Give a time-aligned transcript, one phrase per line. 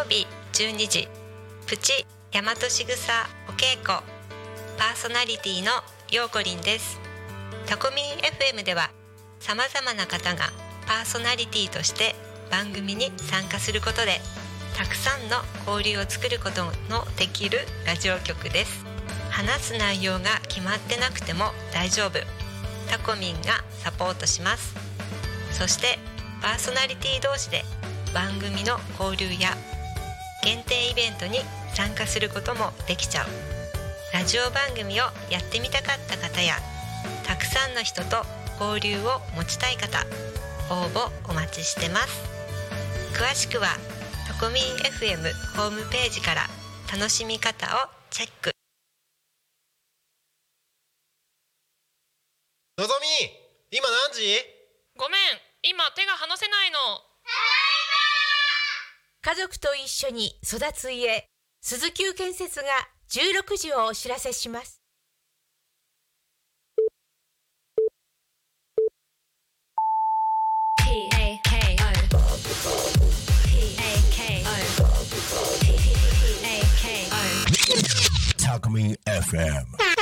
[0.00, 1.08] 曜日12時。
[1.66, 3.98] プチ大和しぐさお稽古。
[4.78, 5.72] パーソナリティの
[6.10, 6.98] ようこりんです。
[7.66, 8.04] タコミン
[8.56, 8.90] FM では
[9.40, 10.52] さまざまな方が
[10.86, 12.14] パーソナリティとして
[12.50, 14.20] 番組に参加することで
[14.74, 15.36] たくさんの
[15.70, 18.86] 交流を作ることのできるラジオ局です。
[19.28, 22.20] 話す内容が決まってなくても大丈夫。
[22.88, 24.74] タコミンがサポートします。
[25.52, 25.98] そして
[26.40, 27.64] パーソナリティ同士で
[28.14, 29.50] 番組の交流や
[30.42, 31.38] 限定イベントに
[31.74, 33.26] 参加することもできちゃう。
[34.12, 36.56] ラジオ番組をやってみたかった方や
[37.24, 38.24] たくさんの人と
[38.60, 40.00] 交流を持ちたい方
[40.68, 42.20] 応募お待ちしてます。
[43.14, 43.68] 詳しくは
[44.26, 45.22] タコミン FM
[45.56, 46.46] ホームページから
[46.90, 48.50] 楽しみ方をチェック。
[52.78, 53.06] のぞみ
[53.76, 54.40] 今何時？
[54.96, 55.20] ごめん
[55.62, 56.78] 今手が離せないの
[59.22, 61.26] 家族と一緒に育つ家
[61.60, 62.66] 鈴木建設が
[63.10, 64.80] 16時をお知らせします
[78.38, 79.99] Talk Me FM.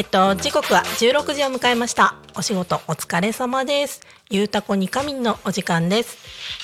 [0.00, 2.14] えっと、時刻は16時を迎えました。
[2.34, 4.00] お仕事お疲れ様です。
[4.30, 6.16] ゆうたこにかみんのお時間です。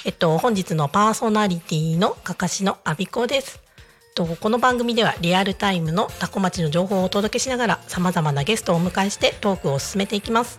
[0.07, 3.61] えっと、本日のパーソナリティのかかしのあびこです。
[4.15, 10.59] とこの番組ではリアルタイムのタコ町の情報をお届けしながら様々なゲストをお迎えしてトークを進めていきます。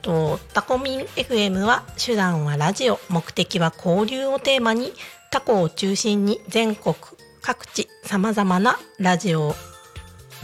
[0.00, 4.94] とタコミン FM は手段はラジオ目的は交流をテーマに
[5.30, 6.94] タコを中心に全国
[7.42, 9.54] 各地様々なラジオ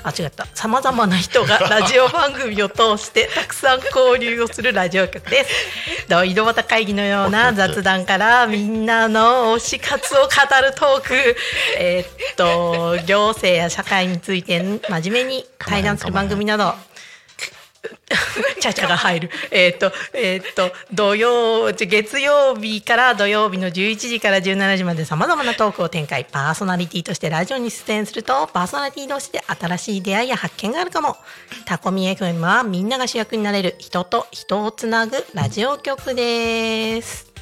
[0.02, 6.06] あ違ったさまざまな人が ラジオ番組を通してたくさん交流をするラジオ局です。
[6.08, 10.28] と井戸端会議のような雑談からみんなの推し活を語
[10.62, 11.36] るトーク、
[11.78, 16.74] えーっと行政や社会について真面目に対談する番組など。
[18.60, 19.30] ちゃちゃが入る。
[19.50, 26.24] えっと、えーっと、土曜、月曜日から土曜日の11時から17時まで様々なトークを展開。
[26.24, 31.16] パーソナリティとしてラジオに出演すると、パーソナリティ同士で新しい出会いや発見があるかも。
[31.64, 37.32] タコミ FM はみんなが主役になれる人と人をつなぐラジオ局です。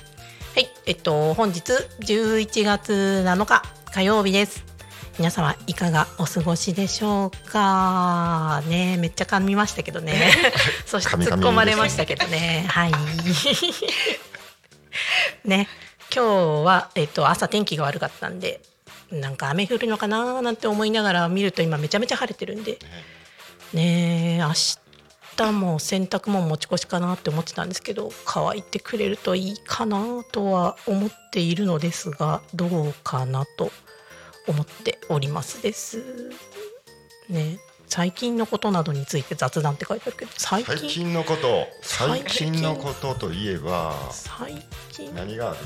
[0.54, 3.62] はい、えっと、本日11月7日
[3.92, 4.73] 火曜日です。
[5.18, 8.62] 皆様いかがお過ごしでしょうか？
[8.68, 10.32] ねめっちゃ噛みましたけどね。
[10.86, 12.66] そして突っ込まれましたけどね。
[12.68, 12.92] はい。
[15.48, 15.68] ね。
[16.14, 16.24] 今
[16.62, 18.60] 日は、えっと、朝天気が悪かったんで
[19.10, 22.78] なんか雨降るのかななんて思いながら見ると今めちゃめちゃ晴れてるんで。
[23.72, 24.36] ね。
[24.36, 24.52] え明
[25.36, 33.72] 日も洗濯物持ち越しかなって思ってたんですけど乾いてくれるといいかなとは思っているのですがどうかなと
[34.46, 36.02] 思っておりますです。
[37.28, 37.58] ね。
[37.86, 41.12] 最近のことなどについて雑談って書いてあるけど最近？
[41.12, 41.68] のこと。
[41.82, 44.54] 最最近近のことといえば最
[44.90, 45.14] 近？
[45.14, 45.58] 何がある？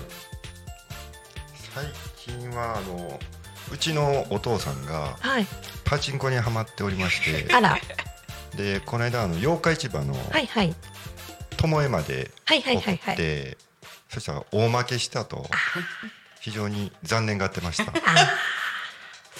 [1.74, 1.86] 最
[2.16, 3.18] 近はあの
[3.72, 5.46] うちのお父さんがはい。
[5.84, 7.78] パチンコにはまっておりましてあら。
[8.56, 10.74] でこの間あの八日市場のはいはい。
[11.56, 12.96] 巴まではいはい送っはい。
[12.98, 13.56] はいて
[14.10, 15.46] そしたら大負けしたと。
[16.40, 17.92] 非常に残念がってました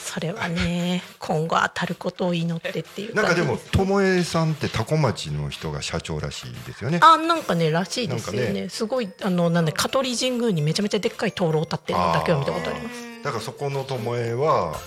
[0.08, 6.98] それはね今後当たることを祈ってっていうなんかでもす巴さんって多古町の人が社長らしいですよね。
[7.02, 8.52] あなんかねらしいですよね。
[8.52, 8.68] ね。
[8.70, 13.22] すごいあのなんで香取神宮にめちゃめちゃでっかい灯籠立ってるのだけは見たことあります。
[13.22, 13.98] だからそこの巴
[14.34, 14.80] は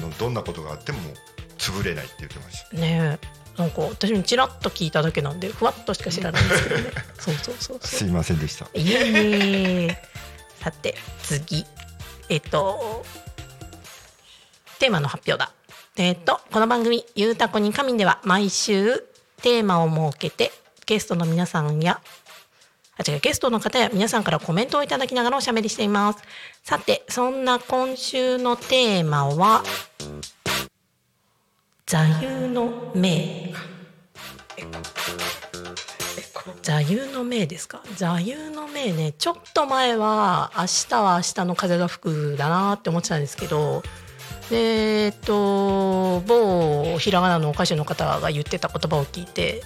[0.00, 0.98] のどんなことがあっても
[1.58, 2.76] 潰れないって言ってました。
[2.76, 3.42] ねえ。
[3.56, 6.90] なんか私もちらっと聞いただけなんでふわっとしか知らないんですけどね。
[7.16, 7.86] そうそうそうそう。
[7.86, 8.64] すいませんでした。
[8.74, 10.02] いえいえ
[10.58, 11.64] さて次。
[12.28, 13.04] えっと
[14.82, 15.52] テーマの発表だ。
[15.94, 18.98] えっとこの番組「ゆうたこに神」では毎週
[19.40, 20.50] テーマを設けて
[20.86, 22.00] ゲストの皆さんや
[22.98, 26.18] あ違うゲストの方や皆さんからコメントをいただきながらおしゃべりしています。
[26.64, 29.62] さてそんな今週のテーマは
[31.86, 33.54] 座右の銘
[36.60, 37.82] 座右の銘ですか？
[37.94, 43.84] 座右の銘ねちょっと前は明日は明日の風が吹くだなって思ってたんですけど
[44.50, 49.62] でえっと某ひらがなのお菓子の方が言ってた言葉を聞いて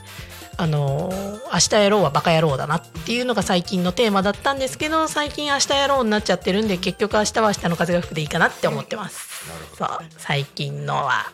[0.59, 1.13] あの
[1.53, 9.47] 明日やろうはバカ野郎だなっていうのが最近のテーマだったんですけど最近明日やろうになっちゃってるんで結局明日は明日の風が吹くでいいかなって思ってます。
[9.77, 11.27] そう最近のは。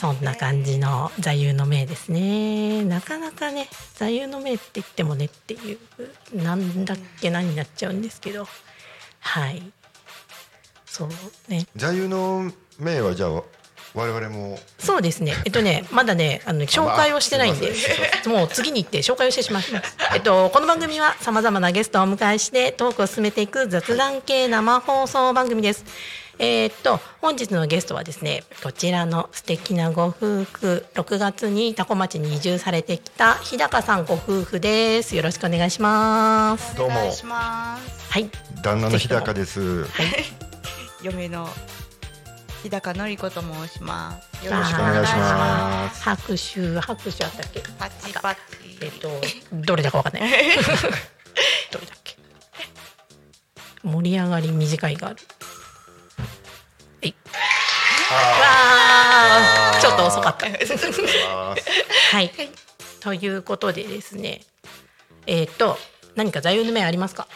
[0.00, 2.82] そんな感じの座右の銘ですね。
[2.84, 8.48] なかなかね座右の銘って言ってもねっていうなんだっけ何になっちゃうんですけど。
[9.20, 9.62] はい
[11.00, 11.06] そ
[11.48, 11.66] うね。
[11.76, 13.42] 座右の銘はじゃあ
[13.94, 14.58] 我々も。
[14.78, 15.34] そうですね。
[15.44, 17.72] えっとね、まだね、あの紹介をしてないんで、
[18.26, 19.96] もう次に行って紹介をしてしまいます。
[20.14, 25.84] えっと、この番組はさまざまなゲストをお迎えしてトークを進めていく雑談系生放送番組です。
[26.38, 30.86] えーっと本日のゲストはですねこちらの素敵なご夫婦。
[30.94, 35.16] 6月に多古町に移住されてきた日高さんご夫婦です。
[35.16, 36.76] よろしくお願いします。
[36.76, 36.94] どうも。
[36.94, 38.30] はい。
[38.62, 39.84] 旦那の日高です。
[41.02, 41.48] 嫁の
[42.62, 44.44] 日高のり子と申します。
[44.44, 46.02] よろろしくお願いしまます。
[46.02, 47.60] 拍手拍手あったっけ。
[47.78, 48.40] パチパチ。
[48.82, 49.08] えっと
[49.52, 50.30] どれだかわかんない。
[51.72, 52.16] どれだっけ？
[53.82, 55.16] 盛り上がり短いがある
[57.00, 57.14] はい。
[59.72, 59.80] わー。
[59.80, 60.46] ちょっと遅かった。
[62.12, 62.30] はい。
[63.00, 64.42] ということでですね。
[65.26, 65.78] えっ、と
[66.14, 67.26] 何か座右の銘ありますか？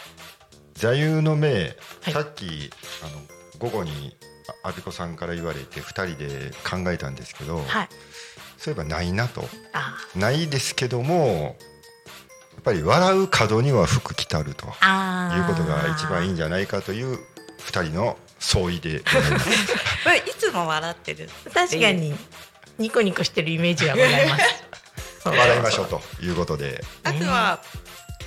[0.75, 2.13] 座右の銘、はい。
[2.13, 2.69] さっき
[3.01, 3.21] あの
[3.59, 4.15] 午後に
[4.63, 7.89] あ阿比子さんから言われて二人で考えたんですけど、はい。
[8.57, 9.43] そういえばないなと。
[9.73, 11.57] あないですけども
[12.55, 14.71] やっぱり笑う角には福来たるという
[15.47, 17.19] ことが一番いいんじゃないかという
[17.59, 19.49] 二人の相違でございます。
[20.03, 21.29] これいつも笑ってる。
[21.53, 22.15] 確かに。
[22.77, 24.43] ニコニコしてるイメージはございます。
[25.23, 25.33] そう。
[25.33, 27.61] 笑いましょうということで、あとは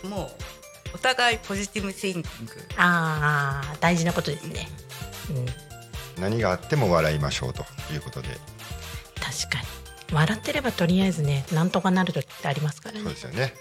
[0.04, 0.30] も
[0.92, 2.52] うお互いポジティブシンキング。
[2.76, 4.68] ああ大事なことですね、
[5.02, 5.07] うん、
[6.18, 8.28] 何があっても笑いましょうということで、
[9.20, 9.66] 確かに。
[10.12, 13.00] 笑ってればとりあえずねなんとかなる時ってありますからね。
[13.02, 13.42] そうですよね。
[13.42, 13.52] はい。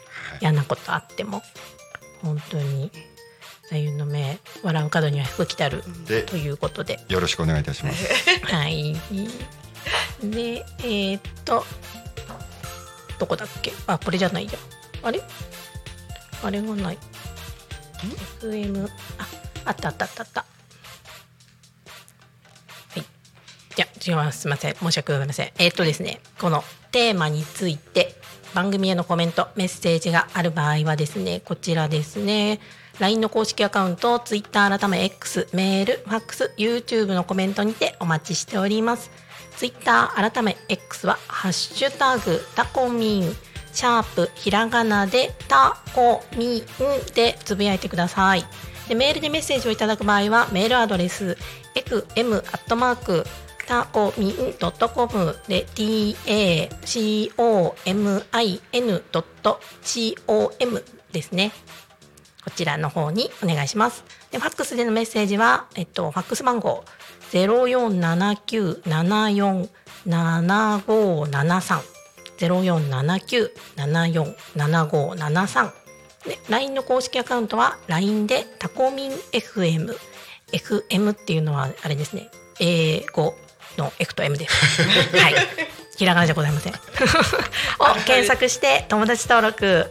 [0.41, 1.41] 嫌なことあっても。
[2.21, 2.89] 本当に
[3.69, 6.99] 座右の銘笑う角には福来たるでということで。
[7.09, 8.07] よろしくお願いいたします。
[8.47, 8.95] はい。
[10.23, 11.65] でえーっと
[13.19, 13.73] どこだっけ？
[13.87, 15.21] あこれじゃないじゃんあれ？
[16.43, 16.97] あれがない。
[18.41, 18.87] FM
[19.17, 19.27] あ
[19.65, 20.45] あったあったあったあった
[23.77, 24.39] じゃ違います。
[24.39, 24.75] すみません。
[24.75, 25.51] 申し訳ございません。
[25.59, 28.15] えーっとですねこのテーマについて
[28.55, 32.59] 番組へのコメントメッセージがある場合はですねこちらですね。
[32.97, 39.11] LINE の公式アカウント Twitter 改め X メールファックス YouTube のコメントにてお待ちしております。
[39.55, 43.35] ツイッター改め X はハッシュタグタコミン。
[43.73, 48.43] シャープひらがなでタコミンでつぶやいてください。
[48.89, 51.37] でメールでメッセージをいただく場合はメールアドレス
[51.75, 53.25] fm アットマーク
[53.67, 61.51] タコミンドットコムで t a c o m i n ドット c o m ですね。
[62.45, 64.05] こちらの方にお願いします。
[64.31, 66.85] で、ファックスでのメッセージは、えっと、ファックス番号
[67.29, 69.69] ゼロ四七九七四
[70.05, 71.81] 七五七三。
[72.37, 75.73] ゼロ四七九七四七五七三。
[76.25, 79.93] で、LINE の公式アカウントは LINE でタコミン FM
[80.53, 82.29] FM っていうのはあれですね。
[82.59, 83.35] 英語。
[83.77, 84.47] の F と M で。
[84.47, 84.83] す。
[85.17, 85.35] はい。
[85.97, 86.73] ひらがなじゃございません。
[87.79, 89.87] を検索して友達登録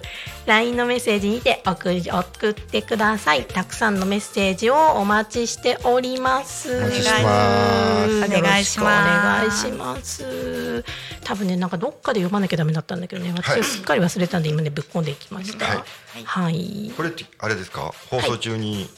[0.46, 3.44] LINE のメッセージにて送り送ってください。
[3.44, 6.76] たくさんのメッセージをお待ちしております。
[6.78, 8.24] お待ちしてます。
[8.24, 9.66] お願いします。
[9.66, 10.84] お願いします。
[11.24, 13.34] 多分ねなんかどっかで読まなきゃダメだったんだけどね。
[13.36, 15.66] 私すっかり忘れたんで今ねぶっ込んでいきました。
[15.66, 16.24] はい。
[16.24, 17.92] はい、これってあれですか？
[18.10, 18.88] 放送中に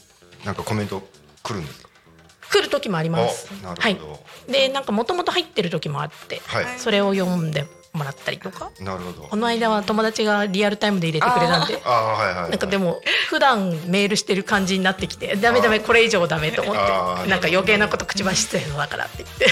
[0.45, 1.01] なんかコメント
[1.41, 1.78] 来るんですか、
[2.51, 3.49] 来る時もあります。
[3.61, 3.97] おなるはい。
[4.47, 8.71] でなんかもともと入ってる時もあって、はい、それを読んでもらったりとか。
[8.79, 9.27] なるほど。
[9.27, 11.81] この間は友達がリアルタイムで入れてくれたんで。
[11.85, 16.79] ああはいはい、はい、なんかでも普段メールしてる感じになってきてダメダメこれ以上ダメと思って
[17.29, 19.47] なんか余計なこと口走ってるのだからって言って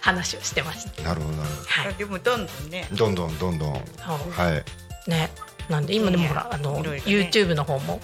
[0.00, 1.02] 話をしてました。
[1.02, 2.88] なるほどなるほはい、でもどんどんね。
[2.92, 3.58] どどんどんどん。
[3.58, 4.62] どんは
[5.06, 5.10] い。
[5.10, 5.30] ね。
[5.68, 7.30] なんで今でもほらあのいろいろね。
[7.32, 8.00] YouTube の方も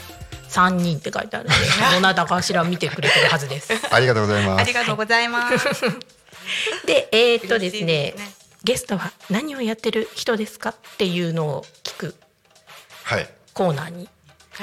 [0.49, 1.55] 3人って書いてあるんで
[1.93, 3.73] どなたかしら見てくれてるはずです。
[3.91, 5.85] ありがとうございますありがとうございます。
[6.87, 8.15] でえーっとですねね
[8.65, 12.15] ゲストは何をやってる人ですかっていうのを聞く
[13.05, 14.09] はいコーナーに、はい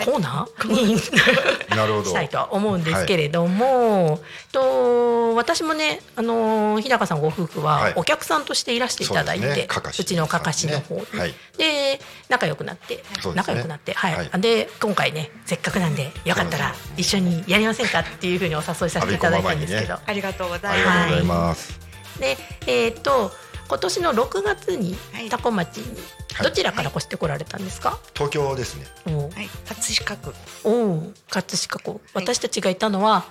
[0.03, 0.71] コーナー？
[0.71, 0.95] に
[1.75, 2.05] なるほど。
[2.05, 4.19] したいとは思うんですけれども、
[4.51, 7.93] と私もね、あのー日高さんご夫婦ははい。
[7.95, 11.35] お客さんとしていらしていただいて、そううちのかかしの方に、はい。
[11.57, 11.99] で
[12.29, 14.41] 仲良くなって、仲良くなって、はい、はい。
[14.41, 21.73] で今回ねせっかくなんでよかったら一緒にやりませんかっていうふうにお誘いさせていただいたんですけど、阿ありがとうござありがとういます。
[22.15, 23.31] ございます、でえっ、と
[23.67, 25.29] 今年の6月にはい。
[25.29, 25.97] 多古町に
[26.33, 26.47] はい。
[26.47, 28.85] どちらから越してこられたんですか、東京ですね。
[29.07, 29.29] おう。
[29.31, 29.49] はい。
[29.67, 30.35] 葛飾区。
[30.63, 33.25] おお葛飾湖私たちがいたのは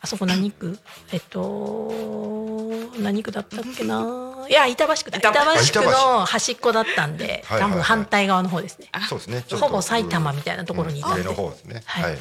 [0.00, 0.78] あそこ何区？
[1.12, 1.90] えっと
[2.98, 4.46] 何区だったっけな？
[4.48, 5.18] いや板橋区だ。
[5.18, 5.80] 板橋。
[5.80, 8.90] 区の端っこだったんで多分反対側の方ですね。
[9.08, 9.44] そうですね。
[9.58, 11.22] ほぼ埼玉みたいなところにいたんで。
[11.22, 11.82] 上の方ですね。
[11.86, 12.02] はい。
[12.04, 12.18] はい。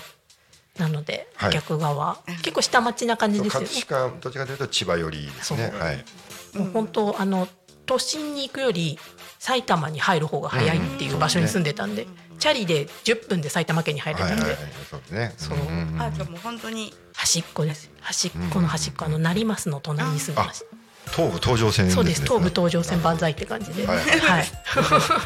[0.77, 1.53] なのではい。
[1.53, 2.17] 逆側。
[2.41, 3.67] 結構下町な感じですよね。
[3.67, 5.73] 葛飾どっちかというと千葉寄りですね。
[5.77, 6.05] はい
[6.55, 7.47] もう本当あの
[7.85, 8.97] 都心に行くより
[9.39, 12.07] 埼玉に入る方が早いっていう場所に住んでたんで、
[12.39, 14.71] チャリで10分で埼玉県に入れたんで、はいはいはい。
[14.89, 15.33] そうですね。
[15.37, 15.57] そう。
[15.99, 16.93] あじゃあもう本当に。
[17.15, 17.89] 端っこです。
[18.01, 20.65] 端っこの端っこあの成増の隣に住んでまし
[21.11, 22.23] 東武東上線たそうです。
[22.23, 23.85] 東武東上線万載歳って感じで。
[23.85, 24.05] ははいい、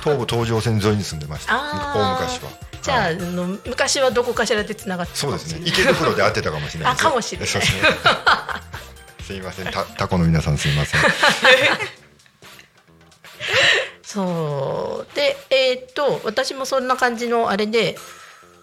[0.03, 1.55] 東武東上線沿いに住んでました。
[1.55, 2.50] 大昔は。
[2.81, 3.13] じゃあ,、はい。
[3.13, 5.62] あの昔はどこかしらでつながってたそうですね。
[5.65, 7.48] 池袋で会ってたかもしれないあかもしれない。
[7.48, 7.81] そうですね
[9.27, 9.65] すいません。
[9.72, 11.01] たタコの皆さんすいません。
[14.03, 15.15] そう。
[15.15, 17.98] でえーっと私もそんな感じのあれで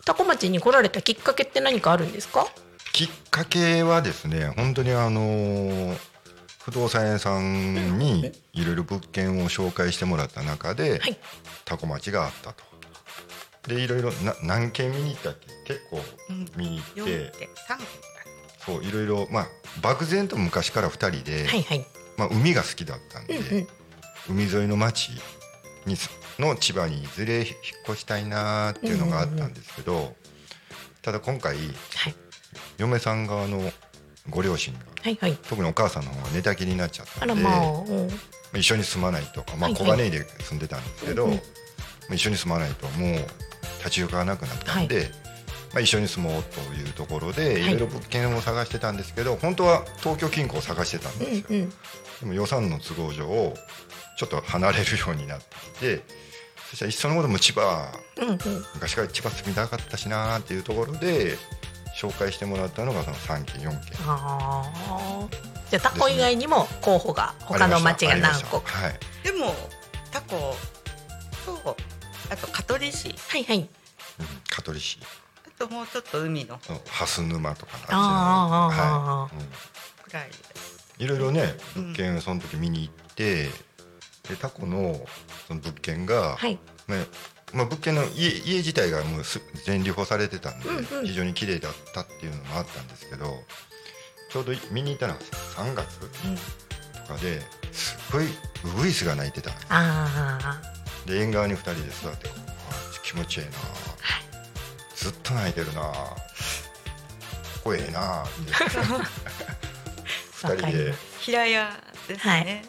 [0.05, 2.47] 多古町に来られたきっかけって何かあるんですか？
[2.93, 5.99] きっかけはですね本当にあのー
[6.65, 11.19] 不動産屋さんにいろいろ物件を紹介してもらった中で、はい。
[11.67, 12.65] タコ町があったと。
[13.69, 16.03] でいろいろな何軒見に行ったっけ結構
[16.57, 17.87] 見に行4って、点3点
[18.67, 19.49] そういろいろまあ
[19.83, 21.87] 漠然と昔から2人で、はいはい。
[22.17, 23.69] まあ、海が好きだったんで、うんうん。
[24.29, 25.11] 海沿いの町
[25.87, 27.47] にすの千葉にいずれ引っ
[27.89, 30.15] 越したいなっていうのがあったんですけど、
[31.03, 32.15] ただ今回はい。
[32.79, 33.71] 嫁さん側の
[34.31, 35.37] ご両親がはいはい。
[35.49, 38.09] 特にお母さんの方が寝たきりになっちゃったんで、まあ、うん。
[38.59, 39.83] 一緒に住まないとか、まあ、はいはい。
[39.83, 41.37] 小金井で住んでたんですけど、うんうん。
[41.37, 41.43] ま
[42.13, 43.19] あ一緒に住まないともう
[43.79, 45.11] 立ち行かなくなったんで、
[45.75, 47.63] まあ、一緒に住もうというところではい。
[47.63, 51.47] いろいろ物件を探してたんですけど本当は東京近郊を探してたんですよ。
[51.51, 51.69] うんうん。
[51.69, 51.75] で
[52.27, 53.55] も予算の都合上
[54.17, 55.41] ちょっと離れるようになっ
[55.81, 56.05] て
[56.71, 58.39] そしたらいっそのことも千葉うんうん。
[58.75, 61.37] 昔から千葉住みたかったしなーっていうところで
[62.01, 65.29] 紹介してもらったのがその3件4件ああ
[65.71, 68.71] じゃあタコ以外にも候補が他の町が何個か。
[68.71, 68.99] はい。
[69.25, 69.55] でも
[70.13, 70.55] タコ
[71.45, 71.77] と
[72.31, 73.15] あと香取市。
[73.29, 73.59] はいはい。
[73.59, 74.99] うん香取市。
[75.03, 75.24] あ
[75.59, 76.55] ともうちょっと海の。
[76.55, 79.41] うん蓮沼とかあーあーあーはい。
[79.41, 79.47] うん
[80.05, 80.31] くらい
[80.99, 81.83] いろいろねうん。
[81.87, 83.45] 物件をその時見に行って、
[84.29, 85.01] でタコの
[85.49, 86.59] その物件が、はい。
[86.89, 87.07] ね
[87.53, 91.07] まあ、物件の家家自体がもうす全理舗されてたんで、うんうん。
[91.07, 93.27] 非常に綺麗だったっていうのもあったんですけど
[94.31, 96.07] ちょうど見に行ったのが3月と
[97.15, 98.25] かですっごい
[98.77, 100.61] ウグイスが鳴いてたんですあ
[101.07, 102.55] で縁側に2人で座ってこうあ
[103.05, 103.53] 気持ちええな、
[104.97, 105.83] ずっと泣いてるな。
[105.83, 105.89] こ
[107.65, 108.25] こええな。
[108.25, 108.53] って
[110.47, 111.71] 2人で平屋
[112.09, 112.65] ですね、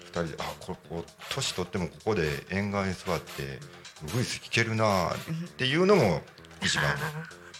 [0.00, 0.36] 二人で。
[0.38, 3.60] あここ年取ってもここで縁側に座って
[4.08, 5.14] ウグイス聞けるなっ
[5.56, 6.22] ていうのも
[6.62, 6.84] 一番。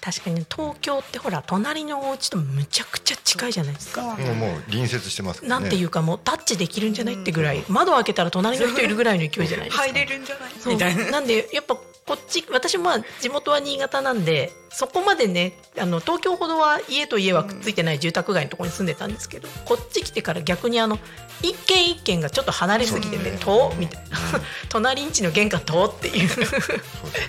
[0.00, 4.02] 確かに東京ってほら隣のお家とむちゃくちゃ近いじゃないですか。
[4.02, 5.62] もうもう隣接してますからね。
[5.62, 7.64] なんていうかもうタッチできるんじゃないってぐらい。
[7.68, 9.86] 窓開けたら隣の人いるぐらいの勢いじゃないですか。
[9.86, 20.98] 入れるんじゃないみたいななんでやっぱこっち私もまあ地元は新潟なんでそこまでねあの東京ほどは家と家はくっついてない住宅街のところに住んでたんですけどこっち来てから逆にあの
[21.42, 24.18] 一軒一軒がちょっと離れすぎてね遠っみたいな。
[24.68, 26.28] 隣んちの玄関遠っていう。
[26.28, 26.78] そうですよ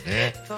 [0.08, 0.36] ね。
[0.48, 0.58] そう。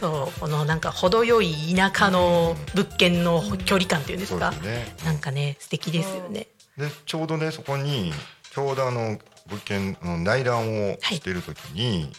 [0.00, 0.40] そう。
[0.40, 4.50] このなんか程よい田舎の物件の距離感っていうんですか？
[4.50, 4.96] ですね。
[5.04, 6.46] なんかね素敵ですよね。
[6.78, 8.12] でちょうどねそこに
[8.54, 12.10] ちょうどあの物件の内覧をしてる時に、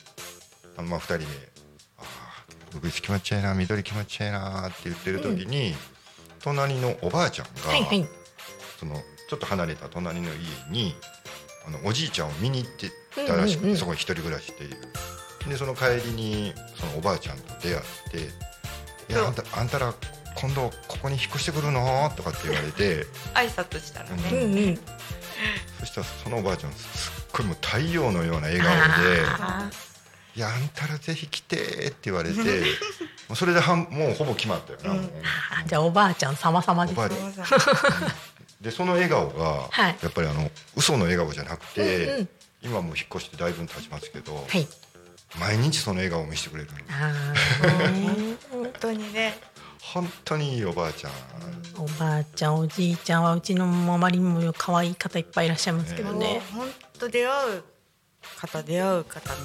[0.77, 1.25] あのまあ2人で
[1.99, 2.43] 「ああ
[2.75, 5.75] ウグイス気持ちええな緑気持ちええな」って言ってる時に、
[6.41, 8.07] 隣のおばあちゃんが、はいはい。
[8.79, 8.95] その
[9.29, 10.37] ちょっと離れた隣の家
[10.69, 10.95] に
[11.65, 12.91] あのおじいちゃんを見に行って
[13.25, 13.77] たらしくて、うんうんうん。
[13.77, 14.77] そこに一人暮らししている
[15.47, 18.17] でその帰りにそのおばあちゃんと出会って
[19.11, 19.93] 「いやあんたあんたら
[20.35, 24.67] 今度ここに引っ越してくるの?」とかって言われて 挨拶したらうね、ん。
[24.67, 24.79] うん
[25.79, 29.69] そしたらそのおばあちゃんすっごいもう太陽のような笑顔であ
[30.35, 31.55] 「いやあんたらぜひ来て」
[31.87, 32.39] って言われて
[33.29, 35.11] もうそれではんもうほぼ決まったよな、もう。
[35.63, 37.45] ーじゃあおばあちゃん様々ですね。
[38.61, 39.97] でその笑顔が、はい。
[40.01, 42.29] やっぱりあの嘘の笑顔じゃなくて、うんうん。
[42.63, 44.67] 今もう引っ越してだいぶ経ちますけど、はい。
[45.37, 46.69] 毎日その笑顔を見せてくれる
[48.51, 49.37] 本当にね。
[49.81, 51.11] 本当にいいおばあちゃん、
[51.77, 56.41] おばあちゃんおじいちゃんはうちの周りにも可愛い方いっぱいいらっしゃいますけどね。
[56.53, 57.63] 本当出会う
[58.47, 59.35] 方出会う方も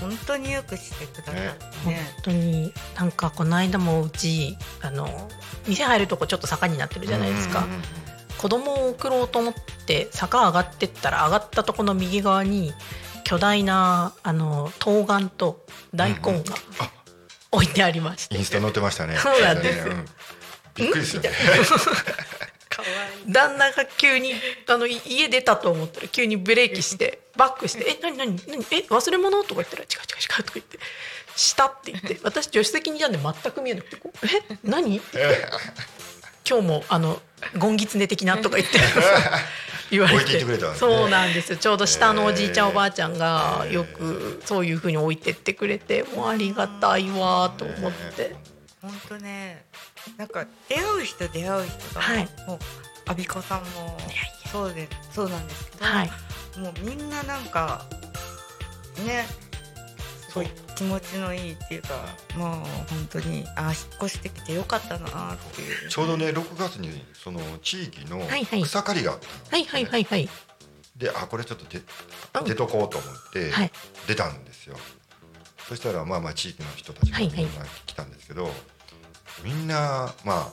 [0.00, 1.54] 本当によくしてくださってね。
[1.84, 5.28] 本当になんかこの間もうちあの
[5.68, 7.66] 店入るとこちょっと坂になってるじゃないですか、
[8.38, 9.54] 子供を送ろうと思っ
[9.86, 12.72] て坂上がってったら上がったとこの右側に
[13.24, 15.64] 巨大なあの冬瓜と
[15.94, 16.90] 大根があ。
[17.52, 19.16] 置いてありまして、インスタ載ってましたね。
[19.16, 19.88] そうなんです。
[19.88, 20.06] ん。
[20.74, 21.30] びっくりですよね
[23.26, 24.34] 旦那が急に
[24.66, 30.78] あのい家出たと思ったら急にブレーキしてバックして「え何何何え忘れ物?」とか言ったら「違う違う違う」とか言って
[31.36, 35.48] 「した」って言って私助手席にいたんで全く見えなくてこう「え何?」って言って
[36.48, 37.22] 今日もあの
[37.58, 38.78] ゴンギツネ的なとか言って
[39.90, 40.90] 言われ置いていってくれたんですね。
[40.92, 41.56] そうなんですよ。
[41.58, 48.36] ちょうど下のおじいちゃんおばあちゃんがよくそういうふうに置いてってくれてもうありがたいわと思って。
[48.82, 49.64] 本当ね
[50.18, 52.28] なんか出会う人出会う人が、はい。
[52.46, 52.58] もう
[53.06, 53.96] 阿ビ子さんも
[54.50, 56.10] そうでそうなんですけど、はい。
[56.58, 57.84] もうみんななんか
[59.04, 59.26] ね
[60.32, 60.46] そう。
[60.74, 61.88] 気持ちのいいっていうか
[62.36, 65.88] もう本当にあ引っ越してきてよかったなっていう。
[65.88, 68.62] ちょうどね6月にその地域のはいはい。
[68.62, 69.32] 草刈りがあったね。
[69.50, 70.28] はいはいはいはい。
[70.96, 72.44] であこれちょっと出うん。
[72.44, 73.70] 出とこうと思ってはい。
[74.08, 74.76] 出たんですよ、
[75.68, 78.50] そしたらまあまあ地域の人たちが来たんですけど、
[79.44, 80.52] みんなまああ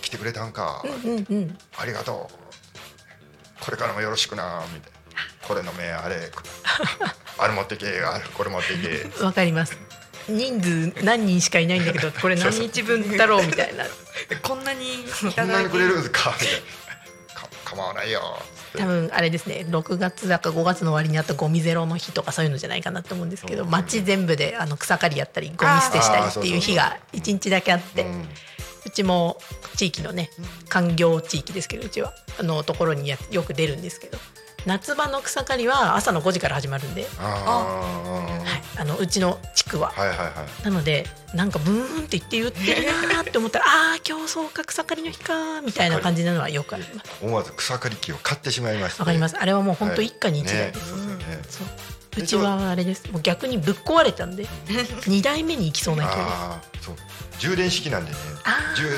[0.00, 4.98] 来てくれたんか、うんうんうんありがとうこれからもよろしくなみたいな
[5.46, 6.16] これ飲めあれ
[7.38, 9.76] あれ持ってけあれこれ持ってけ わかります。
[10.28, 13.46] 人数何人しかいないんだけど これ何日分だろう？
[13.46, 13.84] みたいな。
[14.42, 15.04] こんなにい
[15.34, 16.34] こんなにくれるんですか？
[16.40, 16.56] みたい
[17.34, 17.40] な。
[17.40, 18.40] か構わないよ。
[18.78, 19.66] 多分あれですね。
[19.68, 28.06] 6月だか5月の終わりにあったゴミゼロの日とかそういうのじゃないかなと思うんですけど街全部であの草刈りやったりゴミ捨てしたりっていう日が1日だけあって
[28.84, 29.38] うちも
[29.76, 30.30] 地域のね
[30.68, 32.12] 環境地域ですけどうちは。
[32.38, 34.18] あのところにやよく出るんですけど。
[34.66, 39.92] 夏場の草刈りは朝の5時から始まるんで、あはい、あのうちの地区は。
[39.96, 40.24] あはいはいは
[40.60, 40.64] い。
[40.64, 47.10] なのでなんかブーンって言って言ってるなーって思ったらあ あー今日そうか草刈りの日かーみたいな感じなのはよくあります。
[47.22, 49.36] 思わず草刈り機を買ってしまいました、わかります。
[49.38, 51.24] あれはもう本当はい一家に一台ねです、そうですよね。
[51.48, 51.66] そう。
[52.18, 53.10] うちはあれです。
[53.10, 54.44] もう逆にぶっ壊れたんで。
[55.06, 56.30] 2台目に行きそうな勢いで
[56.64, 56.96] すそう。
[57.38, 58.16] 充電式なんでね。
[58.44, 58.76] あー。
[58.76, 58.88] 充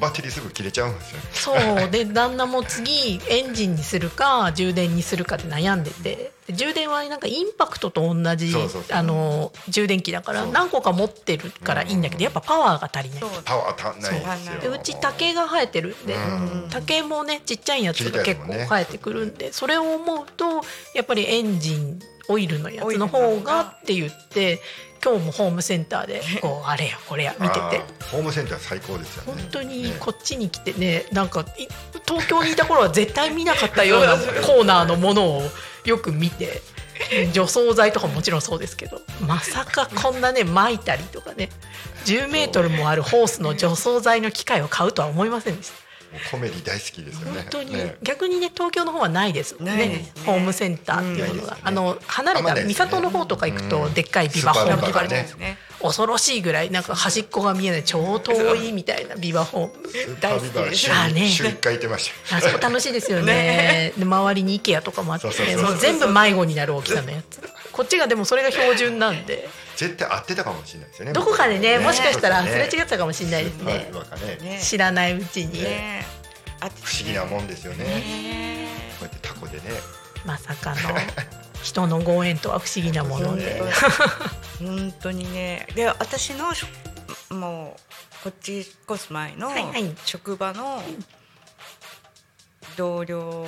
[0.00, 1.12] バッテリーすぐ切れちゃうんです
[1.44, 1.54] よ。
[1.54, 6.32] ねそうで旦那も次エンジンにするか充電にするかって悩んでて。
[6.46, 8.98] で充電はなんかインパクトと同じそうそうそう。
[8.98, 13.20] あの充電器だから何個か持ってるからいいんだけどやっぱパワーが足りない。
[13.44, 14.60] パワー足んないんですよ。
[14.60, 15.94] でうち竹が生えてる。
[15.94, 16.68] んでうん。
[16.70, 20.62] 竹もねちっちゃいやつが結構生えてくるんでそれを思うと
[20.94, 24.60] やっぱりエンジンオイルのやつの方がって言って
[25.04, 27.82] 今日もホームセンターでこうあれやこれや見てて。
[28.10, 29.42] ホームセンター最高ですよね。
[29.42, 29.96] 本当にね。
[30.00, 31.68] こっちに来てねなんかい
[32.06, 35.42] 東京にいた頃は絶対見なかったような コーナーのものを
[35.84, 36.62] よく見て
[37.32, 41.50] 除草剤とかももちろんそうですけどまさかこんなね撒いたりとかね
[42.06, 45.83] 10メートルもあるホースの除草剤の機械を買うとは思いませんでした。
[46.30, 47.40] コメディ大好きですよね。
[47.42, 47.96] 本当に、ね。
[48.02, 49.56] 逆にね東京の方はないです。
[49.60, 50.22] ねないですね。
[50.24, 53.94] ホームセンターっていうのが、うんあの離れた三郷の方とか行くと、うん。
[53.94, 55.58] でっかいビバホームとかあるじゃないですか、ね。
[55.80, 60.76] 恐ろしいぐらいなんか端っこが見えない超遠いみたいなビバホーム大好きです。
[60.76, 61.22] 週あね。
[61.22, 62.36] に週一回行ってました。
[62.36, 63.92] あそこ楽しいですよね。
[63.96, 65.28] で周りに IKEA とかもあって
[65.80, 67.40] 全部迷子になる大きさのやつ。
[67.72, 71.12] こっちがでもそれが標準なんで絶対合ってたかもしれないですよね。
[71.12, 73.90] どこかでねもしかしたらすれ違ったかもしれないですね。
[74.42, 74.60] ねね。
[74.60, 76.04] 知らないうちに、ね。
[76.60, 77.84] あ不思議なもんですよね。
[77.84, 78.68] ね。
[78.98, 79.62] こうやってタコでね。
[80.24, 80.76] まさかの。
[81.62, 83.62] 人のご縁とは不思議なもので、
[84.58, 85.66] 本当にね。
[85.74, 86.52] で私の
[87.30, 87.74] も
[88.20, 89.50] うこっち引っ越す前の
[90.04, 90.82] 職場の
[92.76, 93.46] 同僚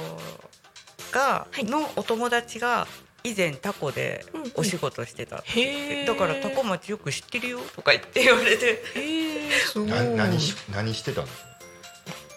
[1.13, 1.65] が、はい。
[1.65, 2.87] のお友達が
[3.31, 4.53] 以前タコでうんうん。
[4.57, 6.15] お仕事してたってへ言ってー。
[6.15, 8.83] だからタコ町よく知ってるよとか言って言われて。
[8.95, 9.89] へえすごい。
[9.89, 11.47] な何し何してたんですか？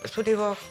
[0.08, 0.56] それは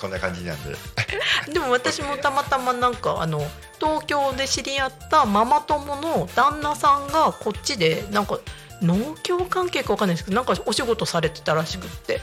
[0.00, 0.74] こんな感じなんで。
[1.52, 3.46] でも私もたまたまなんかあの
[3.78, 8.38] 東京で知り合ったママ友の旦那さんがこっちでなんか
[8.80, 12.20] 農協関係かわかんないですけどなんかお仕事されてたらしくって。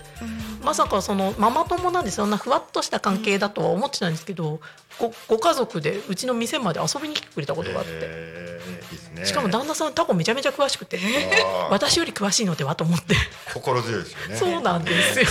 [0.64, 4.60] まさかそのママ友なんでそんなふわっとした関係だとは思ってたんですけど
[5.00, 7.92] ごご家族でうちの店まで遊びに来てくれたことがあって。
[7.94, 8.48] えー
[8.92, 9.26] いいですね。
[9.26, 11.00] しかも旦那さんタコめちゃめちゃ詳しくて
[11.70, 13.16] 私より詳しいのではと思って。
[13.54, 14.36] 心強いですよね。
[14.36, 15.26] そうなんですよ。
[15.26, 15.28] へ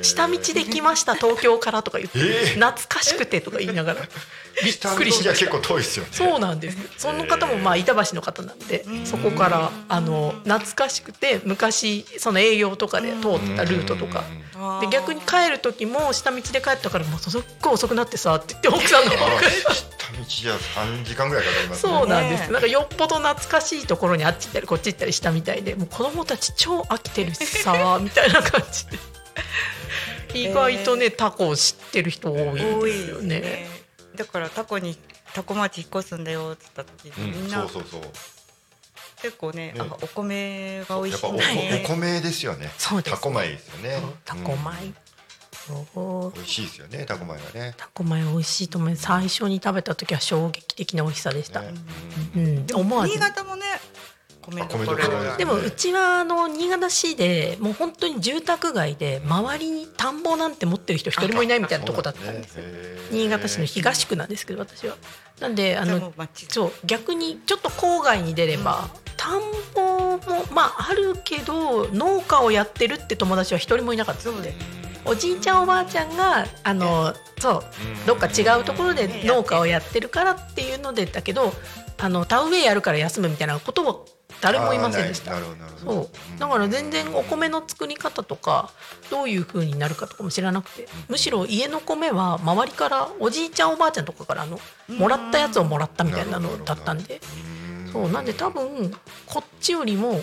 [0.00, 0.02] ー。
[0.02, 2.54] 下道で来ました東京からとか言ってえー。
[2.54, 4.00] 懐かしくてとか言いながら。
[4.64, 5.46] びっくりしました。
[5.46, 6.10] 結構遠いですよね。
[6.12, 6.78] そうなんです。
[6.96, 14.24] その方もまあ板橋の方なんで、そこからあの懐かしくて昔その営業とかで通ったルートとか。
[14.80, 19.07] で逆に帰る時も下道で帰ったからもうすっごい遅くなってさって言って奥さん
[20.18, 21.92] 道じゃ三時間ぐらいかかりますね。
[21.92, 28.98] そうなんです、ねなんかよっぽど懐かしいところにあっち行ったりこっち行ったりしたみたいでもう子供たち超飽きてるしさみたいな感じで。
[30.34, 33.68] 意外とねタコを知ってる人多いん多いですよね。
[34.14, 34.98] だからタコに
[35.32, 37.42] タコ町引っ越すんだよって言った時、うん。
[37.42, 37.60] みんな。
[37.60, 38.02] そうそうそう。
[39.22, 42.70] 結構ねねあお米が美味しやっぱお,、いねお米ですよね。
[42.78, 43.14] そうです。
[43.14, 44.02] ねタコ米ですよね。
[44.24, 44.94] タコ米、うん
[46.34, 47.74] 美味しいですよねタコ米がね。
[47.76, 51.74] タコ米美味しいと思います最初に食べた時は衝撃的な美味しさでした、ね。
[52.36, 53.12] うん、思わず。
[53.12, 53.64] 新潟もね
[54.48, 62.64] 米どころでもうちはあの新潟市でもう本当に住宅街で周りに田んぼなんて持ってる人一人もいないみたいなとこだったんですよ。
[63.10, 64.96] 新潟市の東区なんですけど私は。
[65.40, 66.12] なんであの
[66.48, 69.40] そう逆にちょっと郊外に出れば、田ん
[69.74, 74.54] ぼもまああるけど農家をやってるって友達は一人もいなかったので
[75.04, 77.64] おじいちゃんおばあちゃんがあのそう
[78.06, 81.52] どっか違うところで農家をやってるからっていうのでだけど
[81.98, 84.06] あの田植えやるから休むみたいなことを
[84.40, 85.32] 誰もいませんでした。
[85.82, 86.38] そう。
[86.38, 88.70] だから全然お米の作り方とか
[89.10, 90.86] どういう風になるかとかも知らなくて。
[91.08, 94.60] むしろ家の米は周りからおじいちゃんおばあちゃんとかからあの
[94.96, 97.20] もらったやつをもらったみたいなのだったんで。
[97.42, 98.10] うんそう。
[98.10, 98.94] なんで多分
[99.26, 100.20] こっちよりも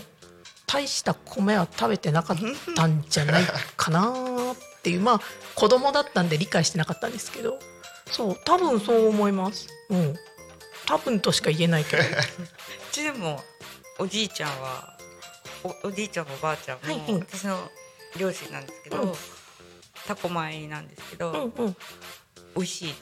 [0.68, 2.38] 大した米は食べてなかっ
[2.76, 3.44] たんじゃない
[3.78, 5.22] かなっていうまあ
[5.56, 7.60] 子供だったんで理解してなかったんですけど。
[8.12, 9.68] そう多分そう思います。
[9.90, 10.16] うん。
[10.86, 12.04] 多分としか言えないけど。
[12.04, 12.06] う
[12.92, 13.42] ちでも
[13.98, 14.98] おじいちゃんは
[15.64, 17.20] おおじいちゃんもおばあちゃんも、はいはい。
[17.22, 17.72] 私の
[18.18, 19.14] 両親なんですけど、うん。
[20.06, 21.78] タコ米なんですけど、うんうん。
[22.56, 22.96] 美味しい。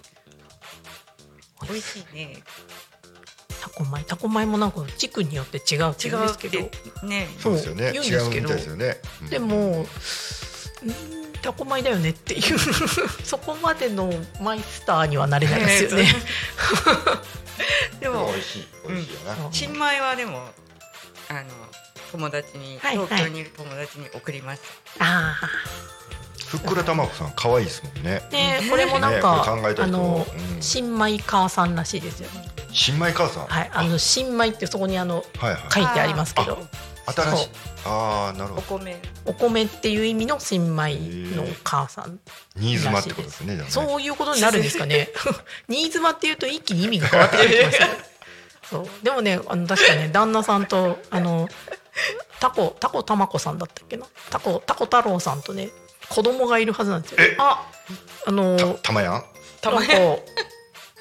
[1.64, 2.44] 美味しいね。
[2.92, 2.93] タ
[3.76, 6.60] コ米タコ米もなんか地区によって違うって違言うんうですけど。
[7.08, 7.92] ねそうですよね。
[7.92, 8.50] 言うんですけど。
[8.50, 8.98] ですよね。
[9.22, 9.30] うん。
[9.30, 9.86] でも、うん
[11.44, 12.58] タコ米だよねっていう。
[13.24, 16.16] そこまでのマイスターにはなれないですよね。
[18.00, 19.50] でも美味しい美味しいよな、う。
[19.50, 19.54] ん。
[19.54, 20.50] 新米はでも
[21.30, 21.50] あの
[22.12, 23.08] 友達に、はいはい。
[23.08, 24.62] 東京にいる友達に送ります。
[25.00, 25.38] あ
[26.48, 28.22] ふっくらたまこさん可愛いですもんね。
[28.24, 30.62] あ、ねこれもなんか、ねあの、うん。
[30.62, 32.30] 新米母さんらしいですよ。
[32.74, 33.46] 新米母さん？
[33.48, 35.62] はい、あの新米ってそこにあのはいはい。
[35.72, 36.58] 書いてありますけど、
[37.06, 37.50] 新しい。
[37.86, 38.62] ああなるほど。
[38.76, 39.02] お米。
[39.26, 40.96] お米っていう意味の新米
[41.36, 42.20] の母さん。
[42.58, 43.66] 新妻ってことですねね。
[43.70, 45.10] そういうことになるんですかね。
[45.70, 47.80] 新妻っていうと一気に意味が変わってきます。
[48.70, 48.88] そう。
[49.04, 51.48] でもねあの確かね旦那さんとあの
[52.40, 54.06] タコタコたまこさんだったっけな？
[54.30, 55.70] タコタコ太郎さんとね
[56.10, 57.20] 子供がいるはずなんですよ。
[57.38, 57.70] あ
[58.26, 59.14] あのたたまやん？
[59.64, 59.94] なんか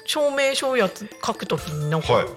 [0.05, 2.27] 証明書やつ書くときになんか、はい。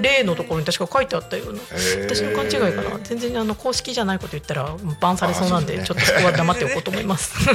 [0.00, 1.60] 例のところに確か書いてあったような。
[1.60, 2.98] 私の勘違いかな。
[3.04, 7.34] 全然あの公式じゃないこと言ったらバンされそうなんであちょっとそこは黙っておこうと思います。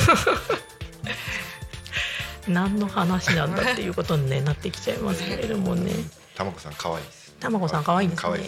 [2.47, 5.91] 何の話なんだっていうことに、ね、なってきちゃいますけれどもね。
[6.35, 7.33] たまこさん可愛いです。
[7.39, 8.39] たまこさん可愛いですね。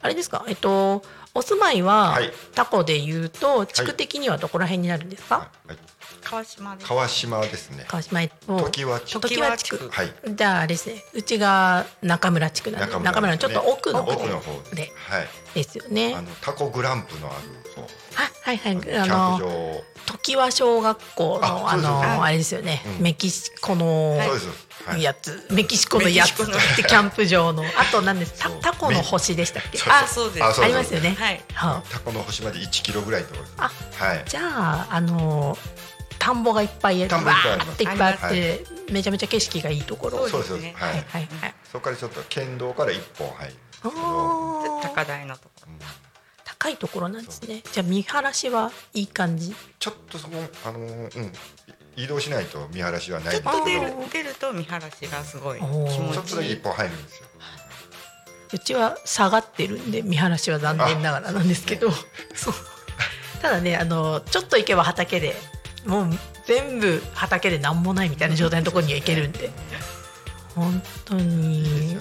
[0.00, 0.44] あれですか？
[0.46, 1.02] えっと
[1.34, 2.32] お住まいは、はい。
[2.54, 5.76] タコで言うと地区的にはどこら辺になるんですか、はい
[6.24, 6.88] 川島です。
[6.88, 7.84] 川島ですね。
[7.86, 8.26] 川島。
[8.28, 9.20] と時は地区。
[9.20, 9.88] 時は地区。
[9.90, 10.12] はい。
[10.34, 11.04] じゃああれですね。
[11.12, 14.92] うちが中村地区なんで中中村のちょっと奥の方奥の方で。
[14.96, 15.28] はい。
[15.54, 16.14] ですよね。
[16.16, 17.36] あのタコグランプのある
[17.74, 17.84] そう
[18.16, 18.76] あはいはい。
[18.80, 19.84] キャンあのプ場
[20.22, 23.02] 常盤小学校のあのあれですよね、うん。
[23.02, 24.48] メキシコのそうです
[24.86, 25.02] はい。
[25.02, 26.42] やつ、メキシコのやつ。
[26.42, 27.64] って キャンプ場の。
[27.64, 28.60] あと何ですタそう。
[28.60, 29.78] タコの星でしたっけ？
[29.78, 30.60] そうあそうです。
[30.62, 31.16] ありますよね。
[31.18, 31.40] はい。
[31.54, 34.24] はタコの星まで1キロぐらいのところあはい。
[34.28, 35.56] じゃああの
[36.24, 37.52] 田んぼがいっぱい田んぼいっぱい。
[37.52, 38.32] ありますわーっていっぱいあって、は
[38.88, 38.92] い。
[38.92, 40.26] めちゃめちゃ景色がいいところ。
[40.26, 40.76] そうそうですそうです。
[40.82, 41.54] ははいいはいはい。
[41.70, 45.50] そこからちょっと県道から一本入る高台のとこ。
[45.66, 45.78] うん。
[46.46, 47.62] 高いところなんですね。
[47.70, 49.54] じゃあ見晴らしはいい感じ。
[49.78, 51.10] ちょっとそこあのうん。
[51.96, 57.26] 移動しないと見晴らしはないんちょっと出ですけどる出ると見晴らしがすごい気おー持ちょっと一本入るんですよ。
[58.52, 61.90] うちは下がってるんで見晴らしは残念ながらなんですけど。
[62.34, 62.54] そう。
[63.42, 65.36] ただねあのちょっと行けば畑で
[65.86, 66.10] もう
[66.46, 69.50] 全部畑で何もないみたいな状態のところには行けるんで。
[70.54, 71.98] 本当に。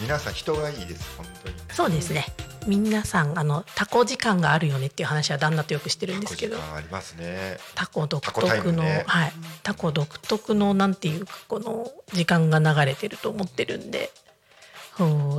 [0.00, 2.26] 皆さん人がいいです本当にそうですね。
[2.66, 6.56] 皆さんあのタコ時間があるよねっていう話は旦那とよくしてるんですけど。
[6.56, 7.58] タコ時間ありますね。
[7.74, 9.04] タコ独特の、ムね。
[9.06, 9.32] はい。
[9.62, 14.10] タコ独特のなんていうかこの時間が流れてると思ってるんで。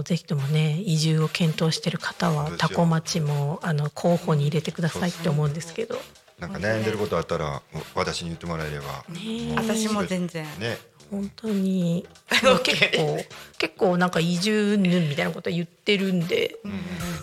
[0.04, 6.00] ぜひともね移住を検討してる方はタコ町もあの候補に入れてくださいって思うんですけど。
[6.40, 7.62] なんか悩んでることあったら
[7.94, 9.06] 私に言ってもらえれば。
[9.10, 10.44] ね私も全然。
[10.60, 10.80] ね。
[11.12, 12.08] 本当に
[12.64, 13.26] 結構
[13.58, 16.58] 結構なんか移住ぬんみたいなこと言ってるんで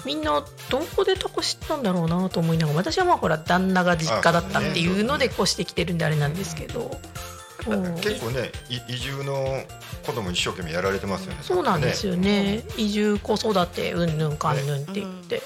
[0.05, 7.01] みんなどこでタコ知ったんだろうなと思いながら私はまあほら旦那が実家だったっていうので越してきてるんであれなんですけど。
[7.77, 7.95] うん。
[7.97, 9.63] 結構ねい移住の
[10.05, 11.39] ことも一生懸命やられてますよね。
[11.43, 12.63] そうなんですよよね。
[12.77, 15.43] 移住子育てうんぬんかんぬんって言って、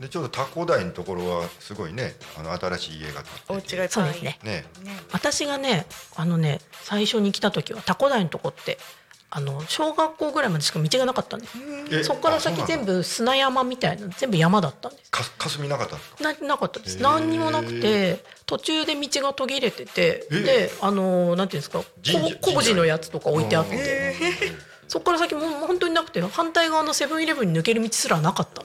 [0.00, 3.74] でちょうどタコ台のところはすごいねあの新しい家がお建ってて。
[3.74, 4.04] 家がいっぱい。
[4.04, 4.38] そうですね。
[4.42, 4.64] ね。
[4.84, 8.78] ね私がねあのね最初に来た時はタコ台のとこって
[9.36, 11.52] あの小学校ぐらいまでしか道がなかったんです
[11.92, 15.10] えそこから先全部砂山みたいな全部山だったんです。
[15.10, 16.24] か霞なかったんですか？
[16.24, 16.96] ななかったです。
[17.02, 21.82] 何にもなくて途中で道が途切れててえであのなんていうんですか
[22.40, 24.14] 工事のやつとか置いてあって、え
[24.88, 28.62] そこから先もう本当になくて反対側のセブンイレブンに抜ける道すらなかった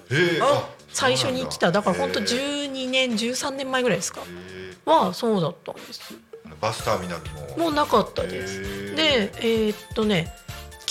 [0.93, 4.21] 最初に来ただから本当へー12年13年前ぐらいですか？
[4.21, 6.01] へはそうだったんです。
[6.13, 7.21] ーバスターミナル
[7.57, 7.57] も。
[7.65, 8.61] もうなかったです。
[8.95, 10.33] でえーっとね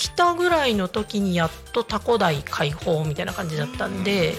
[0.01, 4.33] 来たぐらいの時にやっとタコ台開放みたいな感じだったんで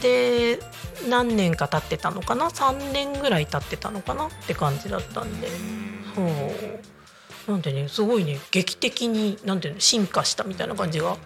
[0.00, 0.58] で
[1.06, 5.48] 何年か経ってたのかな？3年ぐらい経ってたのかなって感じだったんで。
[6.14, 7.52] そう。
[7.52, 11.18] なんでねすごいね劇的になんていうの進化したみたいな感じが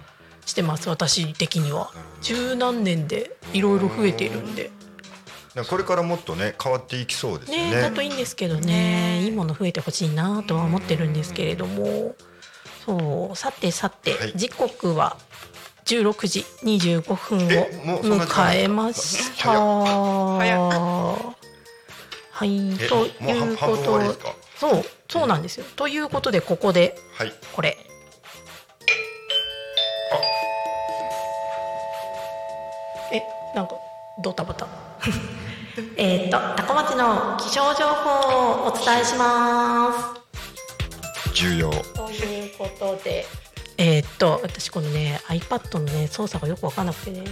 [0.46, 1.92] してます私的には。
[2.22, 4.72] 十何年でいろいろ増えているんで。
[5.70, 7.70] これからもっとね変わっていきそうですよね。
[7.70, 9.22] ねだといいんですけどね。
[9.22, 12.16] いいもの増えてほしいなとは思ってるんですけれども
[12.84, 15.16] そうさてさて、はい時刻は
[15.84, 19.52] 16時25分を迎えました。
[19.52, 19.60] 早
[22.30, 24.06] はいえということで
[24.58, 25.66] そうそうなんですよ。
[25.76, 27.76] ということでここではいこれ。
[33.12, 33.22] え
[33.54, 33.74] なんか
[34.22, 34.66] ドタバタ。
[35.96, 40.24] えっとタコ町の気象情報をお伝えします。
[41.34, 41.70] 重要
[42.58, 43.26] ことで、
[43.78, 47.24] えーっと私このね iPad のね操作がよく分かんなくてね。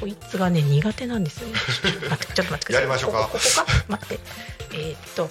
[0.00, 1.54] こいつがね苦手なんですよね。
[2.10, 2.74] 待ってちょっと待ってください。
[2.74, 3.20] やりましょうか。
[3.22, 3.66] ここか？
[3.88, 4.20] 待って。
[4.72, 5.30] えーっと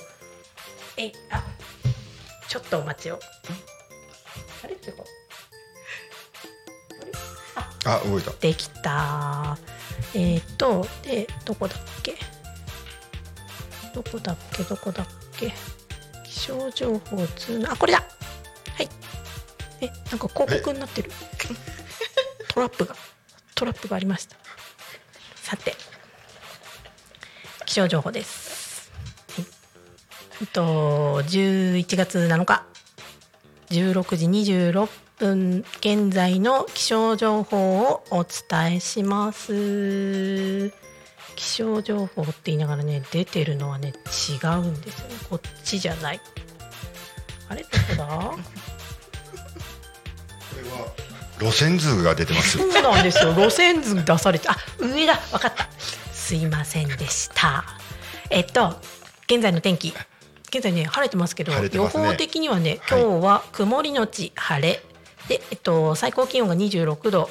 [0.98, 1.44] えいあ
[2.48, 3.20] ちょっとお待ちを。
[4.64, 4.74] あれ？
[4.74, 5.04] ってか
[7.86, 8.32] あ動いた。
[8.40, 9.58] できた。
[10.16, 12.16] えーっとでどこだっけ？
[13.94, 14.64] どこだっけ？
[14.64, 15.54] どこだっけ？
[16.24, 18.00] 気象情報通のあこれだ！
[18.00, 18.23] はい
[19.84, 21.12] えなんか広告になってる。
[22.48, 22.96] トラップが
[23.56, 24.38] トラップがありました。
[25.36, 25.76] さて
[27.66, 28.92] 気象情報です、
[29.36, 29.46] はい、
[30.42, 32.66] えっと11月7日
[33.70, 40.70] 16時26分現在の気象情報をお伝えします。
[41.36, 43.94] 気象情報って言いながらね出てるのはね
[44.32, 45.16] 違うんですよね。
[45.30, 46.22] こっちじゃない。
[47.50, 47.64] あれ？
[47.64, 48.38] どこだ？
[51.40, 52.58] 路線図が出てます。
[52.58, 53.34] そうなんですよ。
[53.34, 55.70] 路線図出されてあ上だ分かった。
[56.12, 57.66] すいませんでした。
[58.30, 58.80] えっと
[59.28, 59.94] 現在の天気。
[60.50, 61.70] 現在ね晴れてますけどね。
[61.70, 63.02] 報的にはねはい。
[63.02, 64.82] 今日は曇りのち晴れ、
[65.28, 67.30] で、えっと、最高気温が26度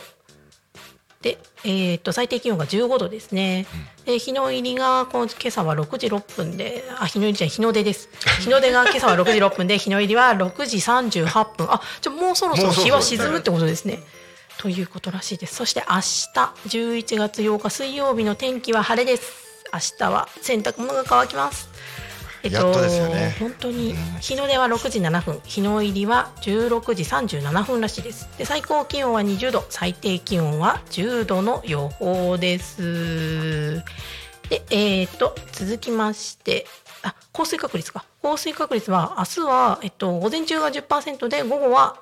[1.23, 3.67] で、えっと最低気温が15度ですね、
[4.05, 8.09] で日の入りがこの今朝は6時6分であ日の入りじゃ日の出です。
[8.41, 11.73] 日の出が今朝は6時6分で日の入りは6時38分。
[11.73, 14.01] あじゃあもうそろそろもうそろそろ日は沈むってことですね。
[14.59, 15.55] ということらしいです。
[15.55, 16.03] そして明日
[16.67, 19.43] 11月8日水曜日の天気は晴れです。
[19.73, 21.72] 明日は洗濯物が乾きます
[22.45, 23.37] えやっとですよね。
[23.39, 23.95] 本当に。
[24.21, 25.41] 日の出は6時7分。
[25.45, 28.29] 日の入りは16時37分らしいです。
[28.37, 29.65] で最高気温は20度。
[29.69, 33.83] 最低気温は10度の予報です。
[34.49, 36.67] でえー、と続きまして。
[37.05, 38.05] あ降水確率か。
[38.23, 41.97] 降水確率は明日は、えっと、午前中が10%で午後は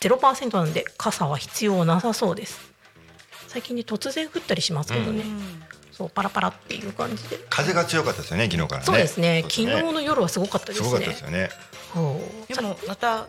[0.00, 2.60] 0%なんで傘は必要なさそうです。
[3.48, 5.24] 最近ね突然降ったりしますけどね、
[5.96, 7.38] そうパラパラっていう感じで。
[7.48, 8.86] 風が強かったですよね昨日からね。
[8.86, 9.40] そうですね。
[9.42, 11.48] そう昨日の夜はすごかったですすねごかったですよね。
[12.48, 13.26] でもまた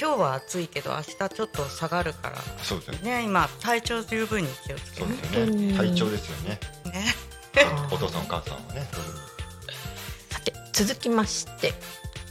[0.00, 2.36] 今日は暑いけど明日ちょっと下がるから。
[2.62, 3.18] そうですよね。
[3.18, 6.60] ね今体調十分に気をつけそうてですよね体調ですよね。
[6.86, 7.04] ね。
[7.90, 8.88] お父さんお母さんはね。
[10.30, 11.74] さて続きまして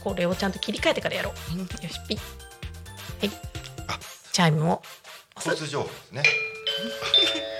[0.02, 1.58] これをちゃんと切り替えてからやろう。
[1.58, 2.18] よしピッ。
[2.18, 3.30] はい。
[3.86, 3.98] あ。
[4.32, 4.82] チャイムを
[5.36, 6.22] 交通情報ですね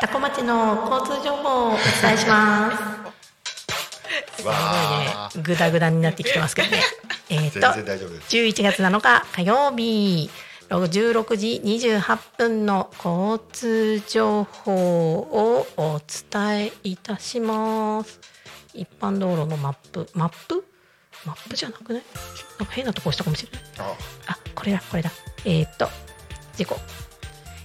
[0.00, 1.78] タコ町の交通情報をお伝
[2.14, 2.76] えします。
[4.38, 6.82] すごいねグダグダになってきてますけどね。
[7.30, 8.28] えっと全然大丈夫です。
[8.36, 10.30] 11月7日火曜日
[10.70, 14.72] 16時28分の交通情報
[15.18, 16.00] をお
[16.32, 18.20] 伝えいたします。
[18.74, 20.64] 一般道路のマップマップ？
[21.24, 22.02] マップじゃなくない？
[22.58, 23.62] なんか変なとこ押したかもしれない。
[24.28, 24.32] あ。
[24.32, 25.10] あこれだこれだ。
[25.44, 25.90] えーっと
[26.56, 26.78] 事故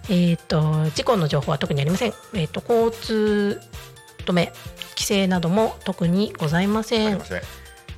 [0.09, 2.13] えーっと事故の情報は特にありません。
[2.33, 3.61] えーっと交通
[4.25, 4.53] 止め
[4.91, 7.21] 規制なども特にございません。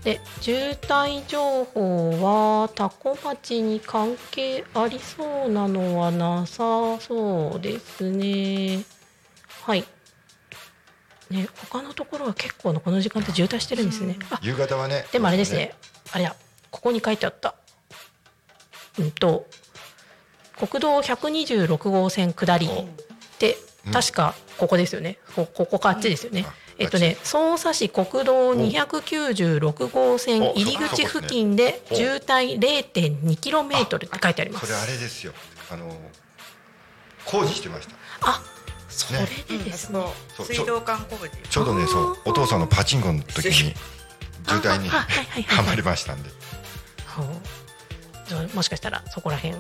[0.04, 8.84] で渋滞情報は多古町に関係ありそうなのはなさそうですね。
[9.64, 9.84] はい。
[11.32, 15.06] ね他のところは結構のこの時間って渋滞してるんですね、あ夕方はね。
[15.12, 15.74] でもあれですね。
[16.12, 16.36] あれだ
[16.70, 17.56] ここに書いてあった。
[19.00, 19.48] うんと
[20.58, 22.70] 国道126号線下り。
[23.40, 23.94] でうん。
[23.94, 35.34] 確かここですよね、こここかあっちですよね、あえっとね匝瑳市国道296号線お入り口付近でお渋滞 0.2km って書いてありまそれあすれですよ。
[35.70, 35.96] あの
[37.26, 37.96] 工事してました。
[38.22, 38.42] あ
[38.88, 39.20] それ
[39.58, 40.00] でですね。
[40.40, 41.30] 水道管工事。
[41.50, 43.74] ちょうどねそうお父さんのパチンコの時に渋
[44.48, 45.06] 滞にあ
[45.48, 46.30] はまりましたんで。
[48.54, 49.56] もしかしたらそこら辺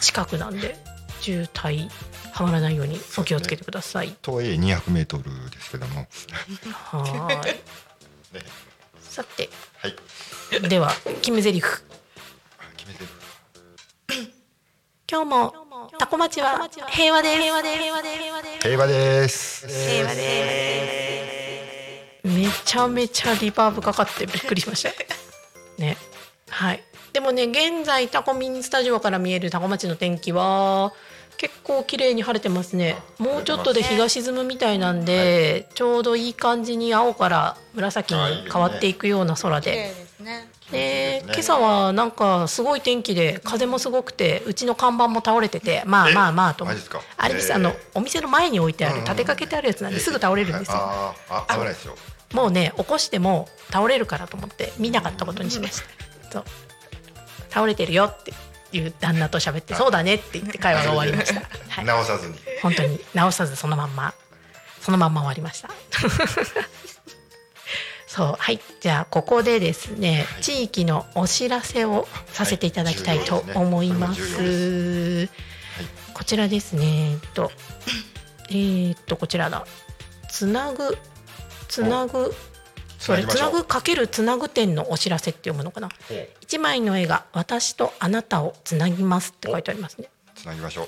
[0.00, 0.76] 近くなんで
[1.20, 1.88] 渋滞
[2.32, 6.08] はまらないようにお気をつけてください、とはいえ200メートルですけども。
[6.72, 7.44] はーい。
[8.34, 8.40] ね。
[9.02, 9.96] さてはい。
[10.68, 11.60] では決め台詞。
[11.60, 11.82] 決
[12.88, 13.10] めてる
[15.10, 15.52] 今日も
[15.98, 17.78] タコ町は平和です平和です。
[17.80, 18.14] 平和です。
[18.62, 19.66] 平和です。
[19.66, 21.10] 平和で
[22.22, 22.28] す。
[22.28, 24.90] めちゃめちゃリバーブかかってびっくりしました。
[25.78, 25.96] ね。
[26.48, 30.92] はいでもね現在タコミンスタジオから見えるタコ町の天気は
[31.36, 32.98] 結構綺麗に晴れてますね。
[33.18, 38.20] もうちょっとで日が沈むみたいなんで、ちょうどいい感じに青から紫に
[38.52, 40.50] 変わっていくような空で、ですね。
[40.70, 46.76] で今朝はなんかすごい天気で風もすごくてうちの看板も倒れててまあえまあまあとあれ
[47.34, 47.56] ですえー。
[47.56, 50.76] あのお店の前に置いてある立てかけてあるやつなんですぐ倒れるんですよ。
[50.76, 51.96] あーあ危ないですよ。
[52.34, 55.82] もうね起こしても倒れるからと思って見なかったことにしまし
[56.30, 56.30] た。
[56.30, 56.44] そう
[57.50, 58.32] 倒れてるよって
[58.72, 62.34] いう旦那と喋ってそうだねって言って会話が終わりました、 はい、直さずに。
[62.62, 64.14] 本当に直さずそのまんま。
[64.80, 65.68] そのまんま終わりました。
[68.06, 68.58] そうはい。
[68.80, 74.30] じゃあここでですね、地域のお知らせをさせていただきたいと思います,、はい。
[74.30, 74.42] す
[75.26, 75.28] ね
[76.14, 77.12] こちらですね。
[77.12, 77.52] えっと
[78.48, 79.64] えーっとこちらだ。
[80.28, 80.98] つなぐ
[81.68, 82.34] つなぐ
[83.00, 85.88] それつなぐかけるつなぐ点のお知らせって読むのかな？
[86.42, 90.10] 一枚の絵が私とあなたをつなぎますって書いてありますね。
[90.34, 90.86] つなぎましょう。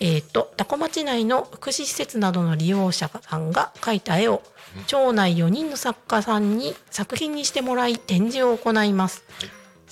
[0.00, 4.42] えー、と多古町内の福祉施設などの利用者さんが描いた絵を
[4.86, 9.22] 町内4人の作家さんに作品にしてもらい展示を行います、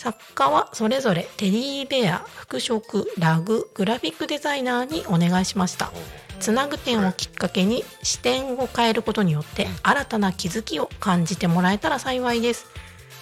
[0.01, 5.93] 作家はそれぞれテディベア服飾ラググラフィックデザイナーにお願いしました。
[6.39, 12.65] つなぐ点をきっかけに視点を変えることによって新たな気づきを感じてもらえたら幸いです。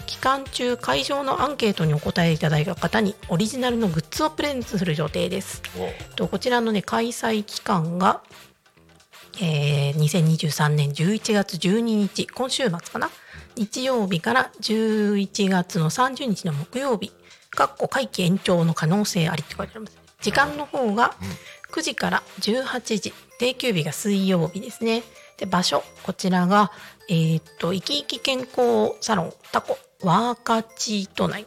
[0.06, 5.62] 期間中会場のアンケートにお答えいただいた方にオリジナルのグッズをプレゼントする予定です。
[6.14, 8.22] とこちらのね開催期間が、
[9.42, 13.10] えー、2023年11月12日今週末かな？
[13.59, 17.12] 日曜日から11月の30日の木曜日
[17.51, 19.99] かっこ会期延長の可能性ありって書いてあります。
[20.21, 21.14] 時間の方が
[21.73, 25.03] 9時から18時定休日が水曜日ですね。
[25.37, 26.73] で場所こちらが
[27.09, 31.47] えーっと生き生き健康サロンタコワーカチート内。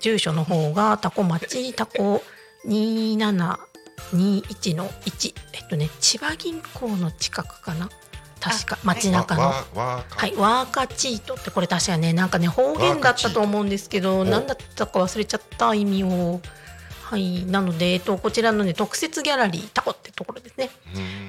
[0.00, 2.22] 住所の方がタコ町タコ
[2.66, 7.88] 2721の1えっとね千葉銀行の近くかな
[8.50, 9.42] 確か街中の。
[9.42, 16.40] はい、ワーカチートってこれ確かねなんかね方言だったと思うんですけど何だったか忘れちゃった意味を。
[17.02, 20.70] はいなので、えっと、こちらのね特設ギャラリータコってところですね。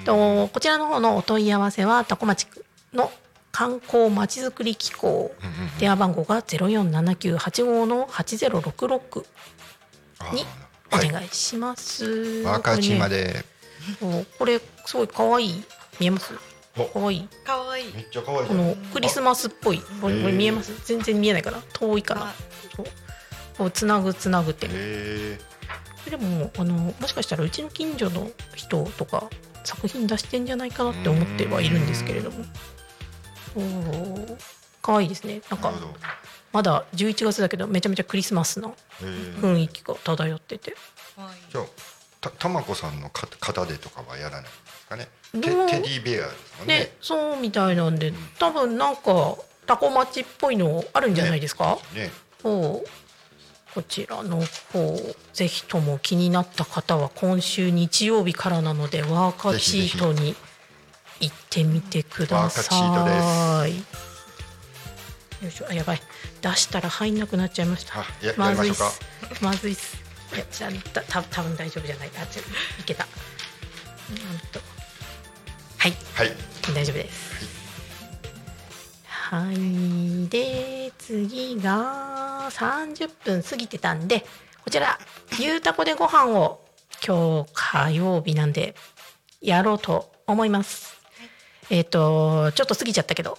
[0.00, 0.04] ん。
[0.04, 2.48] とこちらの方のお問い合わせはタコ町
[2.92, 3.12] の
[3.52, 5.32] 観光まちづくり機構。
[5.40, 5.78] うんうんうん。
[5.78, 9.24] 電話番号が047985の8066
[10.18, 10.34] あー。
[10.34, 10.44] に
[10.90, 12.42] おはい願いします。
[12.42, 13.44] ワーカーチーで。
[14.36, 15.64] これすごい可愛い。
[16.00, 16.32] 見えます？
[16.84, 16.86] お。
[17.00, 17.28] 可愛い。
[17.44, 17.88] かわい。
[17.88, 19.80] いめっちゃ可愛いこのクリスマスっぽい。
[20.00, 20.72] これこれ見えます？
[20.84, 21.62] 全然見えないかな？
[21.72, 22.34] 遠いかな？
[23.56, 24.68] こうつなぐつなぐって。
[24.68, 29.28] でもあのもしかしたらうちの近所の人とか
[29.64, 32.44] 作品出してんじゃないかなって思ってはいるんですけれども。
[33.56, 34.36] おー。
[34.80, 35.42] 可愛いですね。
[35.50, 35.72] なんか
[36.52, 39.06] まだ11月だけどめちゃめちゃクリスマスなへえ
[39.40, 40.74] 雰囲気が漂ってて。
[41.14, 41.36] かわい。
[41.36, 41.64] いじゃあ
[42.20, 44.50] たたまこさんのか型でとかはやらない？
[44.88, 45.08] かね。
[45.32, 46.32] テテディベアね。
[46.66, 49.36] ねそうみたいなんで多分なんか
[49.66, 52.10] タコ町っぽいのあるんじゃないですか、ね
[52.42, 52.88] ほう。
[53.74, 54.40] こちらの
[54.72, 54.96] 方
[55.32, 60.34] ぜひとも気になった方は今週日曜日からなのでワーカーチートに
[61.20, 63.76] 行ってみてください。
[65.42, 65.66] よいしょ。
[65.68, 66.00] あやばい。
[66.40, 68.04] 出したら入んなくなっちゃいました。
[68.36, 69.00] まずいっす。
[69.42, 69.96] まずいっす。
[70.34, 72.10] いやじゃあたた多分大丈夫じゃない。
[72.20, 72.42] あちょ
[72.80, 73.04] いけた。
[73.04, 74.60] うんと
[75.78, 76.30] はいはい
[76.74, 77.38] 大丈夫です。
[79.06, 84.24] はい、で次が30分過ぎてたんで
[84.64, 84.98] こちら
[85.38, 86.60] ゆうたこでご飯を
[87.06, 88.74] 今日火曜日なんで
[89.40, 90.98] やろうと思います。
[91.70, 93.38] えっ、とちょっと過ぎちゃったけど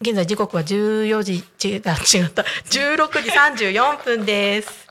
[0.00, 4.87] 現在時刻は14時違うあ違った16時34分です。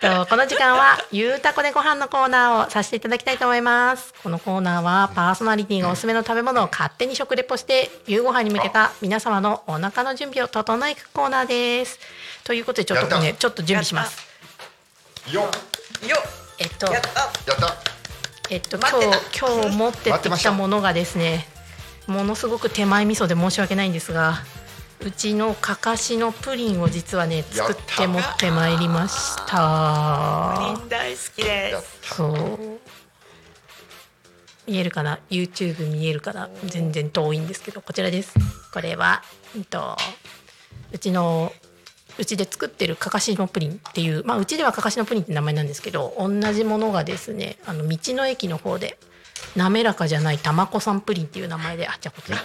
[0.00, 4.14] とこの時間はゆうたこでご飯のコーナーをさせていただきたいと思います。
[4.22, 11.98] このコーナーはパーソナリティがおすすめの食べ物を勝手に食レポして夕ご飯に向けた皆様のお腹の準備を整えくコーナーです。
[12.44, 14.18] ということでちょっとねちょっと準備します。
[15.32, 16.08] よっ。
[16.08, 16.16] よ
[16.58, 17.08] えっとやった。
[17.10, 17.76] やった。
[18.50, 18.94] えっと今日
[19.38, 20.52] 今日持ってってきた。
[20.52, 21.46] ものがですね
[22.06, 24.38] ものすごく手前味噌で申し訳ないんですが
[25.02, 30.54] うちのかかしのプリンを実はね作って持ってまいりました。
[30.56, 32.14] プリン大好きです。
[32.16, 32.80] そう。
[34.66, 36.50] 見えるかな？YouTube 見えるかな？
[36.66, 38.34] 全然遠いんですけどこちらです。
[38.72, 39.22] これは、
[39.56, 39.96] うんと、
[40.92, 41.52] うちの
[42.18, 48.98] うちで作ってるかかしのプリンっていうまあうちではかかしのプリンって名前なんですけど同じものがですねあの道の駅の方で
[49.56, 52.38] 滑らかじゃないたまこさんプリンっていう名前であじゃあこちら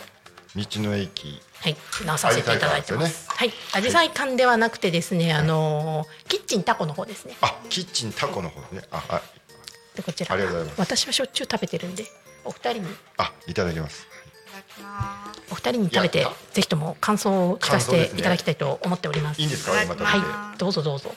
[0.56, 1.42] 道の駅。
[1.62, 3.30] はい、直させていただいてます。
[3.30, 7.36] はい、アジサイ館ではなくてですね、あのーキッチンタコの方ですね。
[7.42, 8.84] あキッチンタコの方ね。
[8.92, 9.22] ああ
[9.96, 10.34] でこちら。
[10.34, 10.96] ありがとうございます。
[10.98, 12.06] 私はしょっちゅう食べてるんで、
[12.44, 12.90] お二人に。
[13.18, 14.08] あいただきます。
[14.48, 19.42] いただきますお二人に食べてぜひとも感想を聞かせていただきたいと思っております。
[19.42, 19.44] い。
[19.44, 20.04] いんですか今食べて。
[20.04, 21.14] はあい、どうぞどうぞ。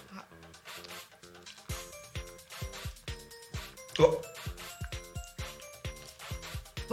[3.98, 4.08] うわ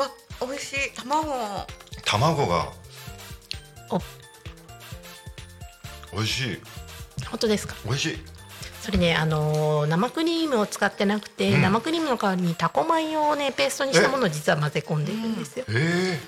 [0.06, 0.92] わ美味しい。
[0.96, 1.66] 卵
[2.06, 2.72] 卵が。
[3.90, 4.00] お。
[6.16, 6.60] 美味しい。
[7.30, 7.76] 本当ですか？
[7.86, 8.18] 美味しい。
[8.82, 11.62] それね、あのー生クリームを使ってなくて、うん。
[11.62, 15.66] 生クリームの代わりにタコ米をねペーストにしたものを実は混ぜ込んでいるんですよ。
[15.70, 16.20] え。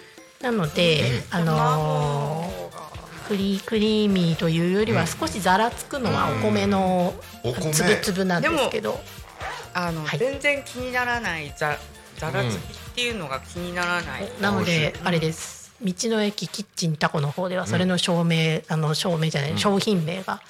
[0.42, 7.14] なので、あのークリクリーミーというよりは少しざらつくのはお米の
[7.44, 7.72] お米。
[7.72, 9.00] つぶつぶなんですけど、
[9.74, 10.20] あの、はい。
[10.20, 11.78] 全然気にならないざ
[12.18, 12.60] ざらつきっ
[12.96, 20.42] ていうのが気にならない、なのであれです道の駅キッチンタコの方ではそれの証明、あの証明じゃない、商品名が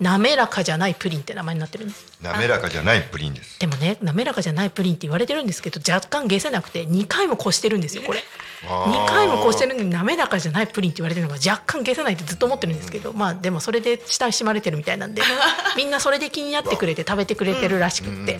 [0.00, 2.18] 滑らかじゃないプリンって名前になってるんです。
[2.22, 3.58] 滑らかじゃないプリンです。
[3.58, 8.22] でもね滑らかじゃないプリンって言われてるんですけど若干下せなくて2回も越してるんですよこれ。
[8.68, 9.06] あー。
[9.06, 15.22] 2回も越してるのに滑らかじゃないプリンって言われてるのが若干下せないってずっと思ってるんですけど、まあでもそれで親しまれてるみたいなんで
[15.76, 18.38] みんなそれで気になってくれて食べてくれてるらしくって、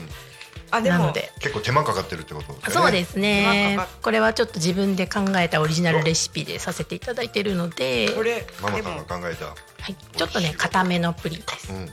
[0.71, 0.99] あでも。
[0.99, 1.33] なので。
[1.41, 2.75] 結構手間かかってるってことですよね。
[2.75, 3.79] そうですね。
[4.03, 9.47] これはちょっと自分で考えたオリジナルレシピでさせていただいているので、これママさんが考えた。
[9.47, 9.55] は
[9.89, 11.73] い、ちょっとね固めのプリンです。
[11.73, 11.89] うん。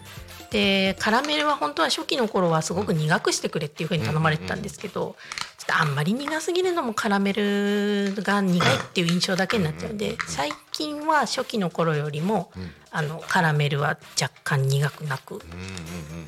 [0.49, 5.15] でカラメルは本当は初期の頃はすごく苦くしてくれっていうふうに頼まれてたんですけど、
[5.65, 12.51] ちょっとあんまり苦すぎるのもカラメルが苦いっていう印象だけになっちゃうんで最近は初期の頃よりも、
[12.91, 15.39] あのカラメルは若干苦くなく、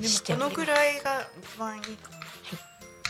[0.01, 2.17] しておりますこのぐらいが一番いいかも、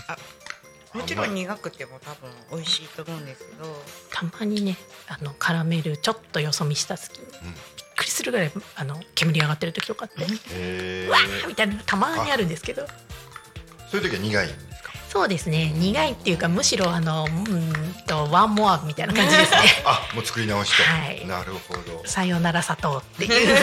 [0.08, 3.66] あもちろん苦くても多分美味しいと思うんですけど。
[4.12, 7.32] たまにねあのカラメルちょっとよそ見した時に、びっ
[7.98, 12.88] くりするぐらいあの煙上がってる時とかって、えうわーみたいなのたまにあるんですけど。
[13.92, 14.75] そういう時は苦い
[15.16, 15.72] そうですね。
[15.74, 17.74] 苦いっていうかむしろあのうん
[18.06, 19.60] とワンモアみたいな感じですね。
[19.88, 21.26] あもう作り直して、はい。
[21.26, 22.06] なるほど。
[22.06, 23.58] さよなら砂糖っていう。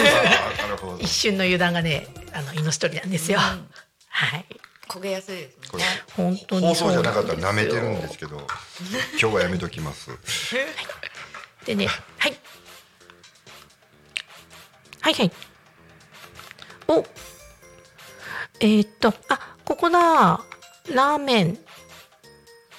[0.59, 0.99] あなるほど。
[0.99, 4.47] 一瞬の油断がねあの命取りなんですよ、はい。
[4.89, 8.47] 焦げやすいですこれね本当に放そうな送じゃなんかったら舐めてるんですけど
[9.21, 10.09] 今日はやめときます。
[11.67, 11.87] でね
[12.17, 12.37] はい。
[15.03, 15.33] はいはい。
[16.89, 17.07] お。
[18.61, 20.41] えーっとあここだ
[20.91, 21.59] ラーメン。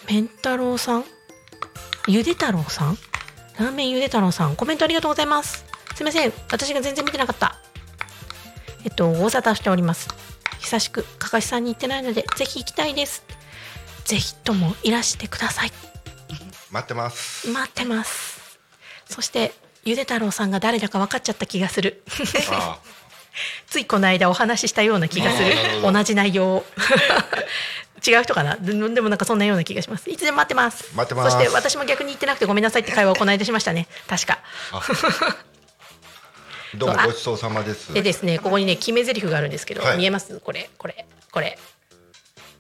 [0.09, 1.05] 麺太郎さん？
[2.07, 2.97] ゆで太郎さん？
[3.57, 4.55] ラーメンゆで太郎さん。
[4.55, 5.65] コメントありがとうございます。
[5.95, 6.33] すいません。
[6.51, 7.55] 私が全然見てなかった。
[8.83, 10.09] えっとご無沙汰しております。
[10.59, 13.23] 久しくかかしさんに行ってないのでぜひ行きたいです。
[14.03, 15.71] ぜひともいらしてください。
[16.71, 17.47] 待ってます。
[17.49, 18.59] 待ってます。
[19.05, 19.53] そして
[19.85, 22.03] ゆで太郎さんが誰だか分かっちゃった気がする。
[22.51, 22.79] あ
[23.67, 25.55] ついこの間お話ししたような気がする。
[25.81, 26.65] 同じ内容
[28.05, 28.55] 違う人かな？
[28.57, 30.09] ででもなんかそんなような気がします。
[30.09, 30.93] いつでも待ってます。
[30.95, 31.31] 待ってます。
[31.31, 33.87] そして私も逆に言ってなくてごめんなさいって会話をこの間しましたね。
[34.07, 34.39] 確か。
[36.75, 37.93] どうもごちそうさまです。
[37.93, 39.97] でですねここにね決め台詞があるんせですけど、はい。
[39.97, 40.39] 見えます？
[40.39, 41.57] これこれこれ。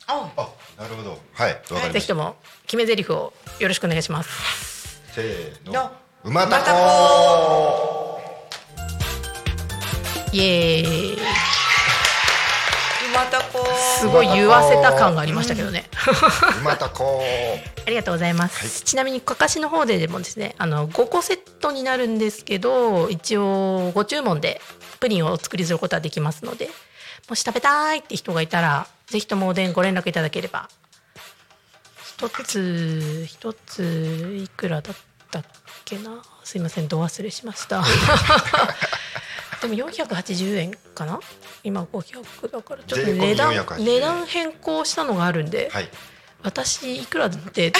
[0.07, 0.49] ああ
[0.81, 1.19] なるほど。
[1.33, 2.35] はいわかぜひとも
[2.65, 5.01] 決め台詞をよろしくお願いします。
[5.13, 5.73] せーの。
[5.73, 5.91] の。
[6.23, 8.21] 馬たこ
[10.31, 11.17] イエーイ
[13.13, 13.99] またこう。
[13.99, 15.85] すごい言わせた感がありましたけどね、
[16.61, 17.23] 馬たこ
[17.85, 18.81] ありがとうございます。
[18.83, 24.61] ちなみにかかしの方ででもですね、あの5個セットになるんですけど、一応ご注文で
[24.99, 26.69] プリンをお作りすることはできますので
[27.27, 30.69] もし食べたいって人がいたらぜひともおでんご連絡いただければ。
[32.17, 34.95] 一つ一ついくらだっ
[35.29, 35.43] たっ
[35.83, 36.21] けな？
[36.43, 37.83] すいませんど忘れしました
[39.63, 41.19] でも480円かな？
[41.63, 43.85] 今500だからちょっと値段480円。
[43.85, 45.89] 値段変更したのがあるんで、はい。
[46.43, 47.71] 私いくらって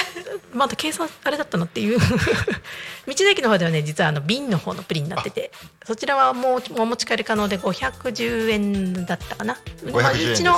[0.53, 1.99] まだ計算あれだったなっていう。
[3.05, 5.51] 道の駅の方ではね実はあの瓶の方のプリンになってて
[5.85, 9.57] そちらはもうお持ち帰り可能で510円だったかな、
[9.91, 10.31] まあ、510円です。
[10.31, 10.57] うちの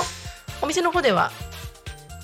[0.62, 1.32] お店の方では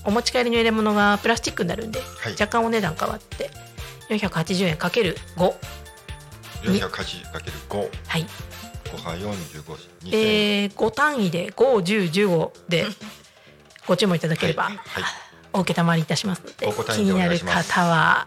[0.04, 2.32] お持ち帰りの入れ物がプラスチックになるんで、はい。
[2.32, 3.50] 若干お値段変わって
[4.08, 5.54] 480円かける5
[6.62, 8.26] 480×5 はい
[8.96, 9.62] 5波45
[10.04, 12.86] 2000円えー、5単位で51015で
[13.86, 15.04] ご注文いただければ、はいはい。
[15.54, 16.42] お受いたします。
[16.42, 18.26] ので気になる方は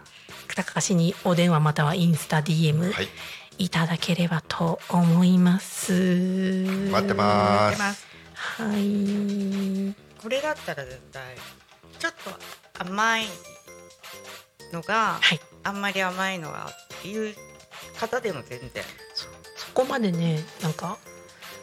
[0.54, 3.08] 高橋にお電話またはインスタ DM はい。
[3.58, 5.92] いただければと思います。
[6.90, 8.06] 待ってます。
[8.34, 9.94] はい。
[10.22, 11.36] これだったら絶対
[11.98, 13.24] ちょっと甘い
[14.72, 15.40] のが、はい。
[15.64, 17.34] あんまり甘いのがっていう
[17.98, 18.84] 方でも全然。
[19.14, 19.26] そ
[19.76, 20.96] こまでねなんか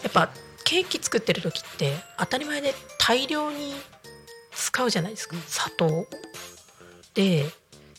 [0.03, 0.29] やっぱ
[0.63, 3.73] ケーキ作ってる時って当たり前で大量に
[4.51, 5.35] 使うじゃないですか。
[5.47, 6.05] 砂糖
[7.15, 7.45] で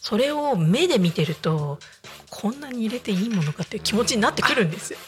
[0.01, 1.79] それを目で見てると
[2.31, 4.99] こんなに入れていいものかっていう気持ちになってくるんですよ。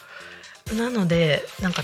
[0.75, 1.83] なのでなんか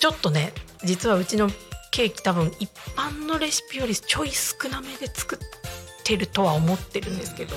[0.00, 0.52] ちょっとね
[0.82, 1.48] 実はうちの
[1.92, 5.38] ケーキ多分一般のレシピよりちょい少なめで作っ
[6.02, 7.54] てるとは思ってるんですけど、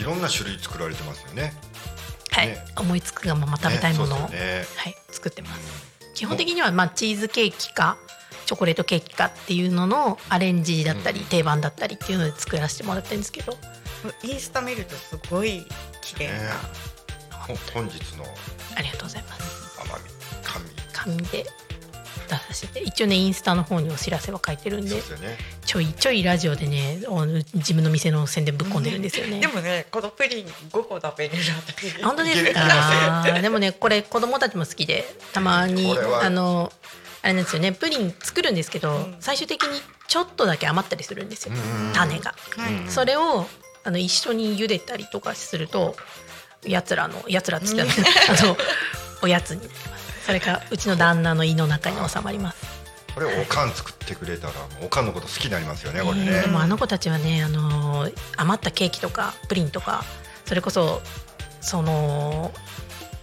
[0.00, 1.52] いろんな種類作られてますよね
[2.36, 2.64] はい、ね。
[2.76, 4.30] 思いつくがまま食べたいものを、はい、
[5.10, 5.86] 作ってます。
[6.14, 7.96] 基本的にはまあチーズケーキか
[8.44, 13.56] チョコレートケーキかっていうののアレンジだったり、定番だったりっていうので作らせてもらってるんですけど。
[14.22, 15.66] インスタ見るとすごい
[16.00, 16.52] 綺麗な、
[17.72, 18.24] 本日の。
[18.76, 19.80] ありがとうございます。
[19.80, 20.04] 甘み。
[20.44, 21.16] 甘み。
[21.16, 21.46] 紙で
[22.84, 25.00] 一応ねインスタの方にお知らせは書いてるんでね。
[25.64, 29.40] ちょいちょいラジオでねお自分の店の宣伝ぶっ込んでるんですよね。
[29.40, 33.40] でもねこのプリン5個食べれる私本当ですか？
[33.42, 36.72] でもねこれ子供たちも好きでたまにあの
[37.22, 39.16] あれなんですよねプリン作るんですけど、ん。
[39.20, 42.90] 最終的にちょっとだけ余ったりするんですよ、うん種が、はい。
[42.90, 43.46] それを
[43.84, 45.96] あの一緒に茹でたりとかすると
[46.64, 47.94] やつらのやつらって言った
[48.34, 48.56] ら、 あの
[49.22, 49.62] おやつに。
[49.62, 49.95] なります
[50.26, 52.66] それからうちの旦那の胃の中に収まります。
[53.14, 54.52] これおかん作ってくれたら
[54.82, 56.26] おかんのこと好きになりますよねこれね。
[56.26, 60.04] えーでもあの子たちはね、あのー余ったケーキとかプリンとか
[60.44, 61.00] それこそ
[61.62, 62.52] その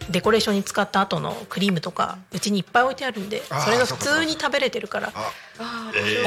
[0.10, 5.14] デコレーションに使った後のクリームとかうちにいっぱい置いてあるんでそれが普通に食べれてるから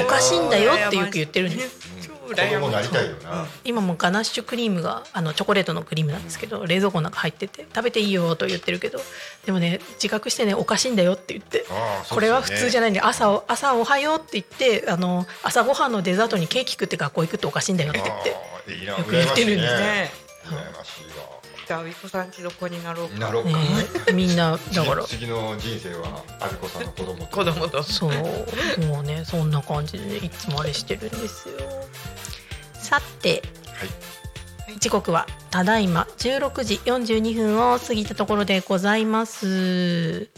[0.02, 1.78] おかしいんだよってよく言ってるんです。
[2.06, 3.46] 超子供なりたいよな。
[3.64, 9.00] 今もガナッシュクリームがあのチョコレートのクリームなんですけど冷蔵庫の中入ってて食べていいよと言ってるけど
[9.44, 20.10] でもね自覚してねおかしいんだよって言ってあーこれは普通じゃないんで朝お朝おはようって言ってあの朝ごはんのデザートにケーキ食って学校行くっておかしいんだよって言ってよく言ってるんですね。
[20.46, 21.05] 羨ましい
[21.66, 23.18] わじゃああびこさんちどこになろうか。
[23.18, 23.56] なろうか、ね
[24.14, 25.04] みんなだから。
[25.04, 27.26] 次の人生はあびこさんの子供と。
[27.26, 27.82] 子供と。
[27.82, 28.86] そう。
[28.86, 31.54] もうねそんな感じでねいつもあれしてるんですよ。
[32.74, 33.42] さて
[33.74, 34.78] はい。
[34.78, 40.28] 時刻はただいま16時42分を過ぎたところでございます。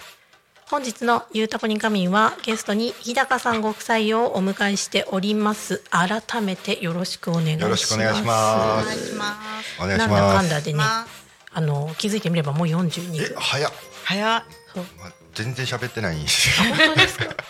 [0.71, 5.83] 本日のゆうたこにかみんはゲストに日高さんご夫妻をお迎えしております。
[5.91, 7.63] 改めてよろしくお願いします。
[7.63, 8.83] よろしくお願いします。
[8.83, 9.79] お願いします。
[9.81, 11.18] なんだかんだでねまあ
[11.53, 13.73] あの気づいてみればもう42え分早っ、
[14.05, 14.43] 早っ。
[14.75, 14.85] そう。
[15.01, 16.75] まあ、全然喋ってないんですよ。
[16.77, 17.25] 本当ですか？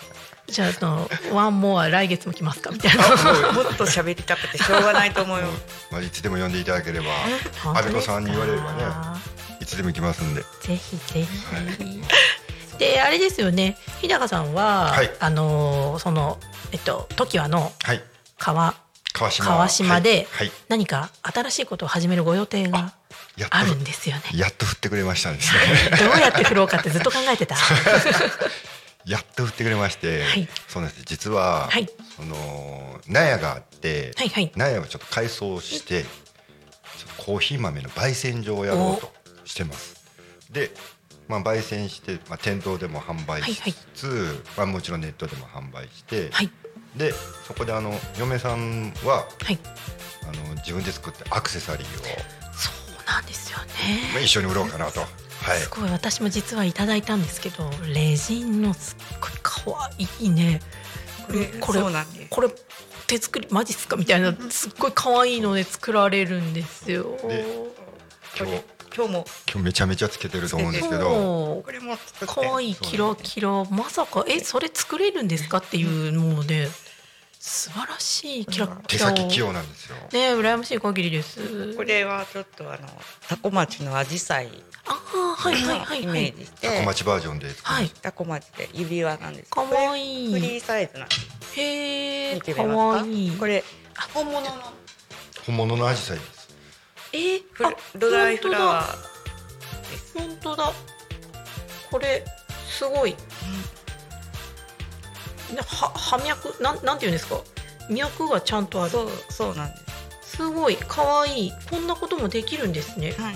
[0.49, 2.71] じゃああのワンモア来月も来ますか？
[2.71, 3.51] みたいな。
[3.51, 5.45] もっと喋りたくてしょうがないと思うよ。
[5.91, 8.83] まあいつでも呼んでいただければ本当ですかあびこさんに言われればね
[9.61, 10.41] いつでも行きますんで。
[10.61, 11.21] ぜひぜ
[11.77, 12.01] ひ。
[12.79, 13.77] であれですよね。
[14.01, 15.11] 日高さんは、はい。
[15.19, 16.39] あのーその
[16.71, 18.03] えっと時はのはい。
[18.39, 18.73] 川
[19.13, 19.45] 川島。
[19.45, 20.51] 川島ではい、はい。
[20.69, 22.93] 何か新しいことを始めるご予定が？
[23.49, 24.23] あるんですよね。
[24.33, 25.59] やっと振ってくれましたですね。
[25.97, 27.55] どうやって振ろうかってずっと考えてた？
[29.05, 30.47] やっと振ってくれまして、はい。
[30.67, 31.03] そうなんです。
[31.05, 31.89] 実は、はい。
[32.15, 34.51] その納屋があって、はいはい。
[34.55, 36.05] 納屋をちょっと改装して
[37.17, 39.13] コーヒー豆の焙煎所をやろうと
[39.45, 39.95] してます。
[40.51, 40.71] で、
[41.27, 46.49] まあ、焙煎して、まあ、店頭でも販売しつつ、まあ、もちろんネットでも販売して、はい。
[46.95, 47.13] で
[47.47, 49.59] そこであの嫁さんははい。
[50.23, 52.38] あの自分で作ってアクセサリーを、
[53.09, 53.63] なんですよま
[54.15, 54.23] あ、ね。
[54.23, 55.01] 一緒に売ろうかなと。
[55.01, 55.05] は
[55.55, 55.59] い。
[55.59, 60.61] すごい私も実はいただいたんですけどレジンのすっごい可愛いね。
[61.27, 61.81] これこれ
[62.29, 62.49] これ
[63.07, 63.95] 手作りマジっすか？
[63.95, 67.17] みたいなすっごい可愛いので作られるんですよ。
[67.23, 67.45] で
[68.37, 68.61] 今日
[68.95, 69.25] 今日も。
[69.51, 71.09] 今日めちゃめちゃつけてると思うんですけど。
[71.57, 72.33] おこれも作って。
[72.33, 73.49] かわいいキラキラ。
[73.65, 76.67] まさかえそれ作れるんですかっていうもうね
[77.41, 78.81] 素晴らしいキラキラを。
[78.81, 79.95] 手先器用なんですよ。
[80.11, 81.73] ね羨ましい限りです。
[81.73, 82.87] これはちょっとあの
[83.29, 84.49] タコ町のアジサイ
[84.85, 86.67] ああはいはいはいイメはいージして。
[86.67, 87.47] 小町バージョンで。
[87.63, 87.89] はい。
[87.89, 90.33] タコ町で指輪なんですかわいい。
[90.33, 92.63] フリーサイズなんですへえか？
[92.63, 93.31] わいい。
[93.31, 93.63] これ
[94.13, 94.47] 本物の。
[95.45, 96.49] 本物のアジサイです。
[97.13, 97.43] えー、
[97.97, 100.17] ドライフラワー。
[100.17, 100.73] ー本当だ。
[101.89, 102.25] これ
[102.67, 103.17] すごい、ね
[105.57, 107.41] は葉脈なんなんていうんですか？
[107.89, 108.91] 脈がちゃんとある。
[108.91, 109.77] そうそうなんで
[110.23, 110.37] す。
[110.37, 111.47] すごいかわい。
[111.47, 113.13] いこんなこともできるんですね。
[113.17, 113.35] はい。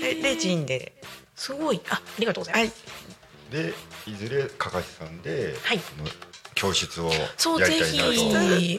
[0.00, 1.00] でレジンで。
[1.34, 1.80] すごい。
[1.90, 2.84] あありがとうございます、
[3.56, 3.64] はい。
[3.64, 3.74] で
[4.06, 5.80] いずれかかしさんで、はい。
[6.54, 8.78] 教室をそうぜやりたいひなと、ね、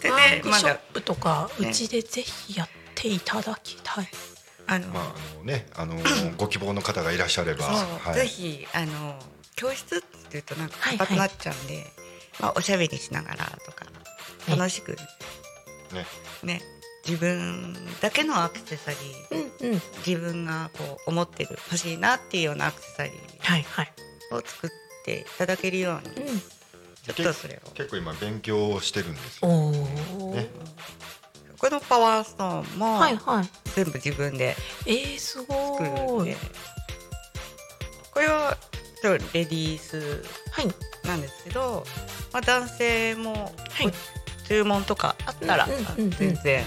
[0.00, 0.52] でワねまだ。
[0.52, 4.08] ークショップとかうねちでぜひやっていただきたい、
[4.68, 5.96] あの、まああのねあの
[6.36, 9.18] ご希望の方がいらっしゃれば、そう、はい、ぜひあの
[9.58, 10.00] 教室っ
[10.30, 11.84] ていうとなんかはい硬くなっちゃうんで、
[12.40, 13.36] まあおしゃべりしながら
[13.66, 13.90] とかね。
[14.56, 16.06] 楽しくね。
[16.44, 16.62] ね。
[17.06, 19.80] 自分だけのアクセサリーうんうん。
[20.06, 24.70] 自分がこう思ってる欲しいなっていうようなアクセサリはいはい、ーを作っ
[25.04, 27.70] ていただけるようにうん、ちょっとそれを。
[27.70, 30.48] 結構今勉強をしてるんですよ、おお、ね。
[31.58, 33.48] このパワーストーンもはいはい。
[33.74, 34.54] 全部自分で
[34.86, 35.52] えー、す作
[35.82, 36.36] るごいんで
[38.12, 40.22] これはちょっとレディース。
[40.50, 40.68] はい。
[41.06, 41.86] なんですけど、
[42.32, 43.92] まあ、男性もはい。
[44.48, 45.68] 注文とかあったら
[46.18, 46.64] 全然。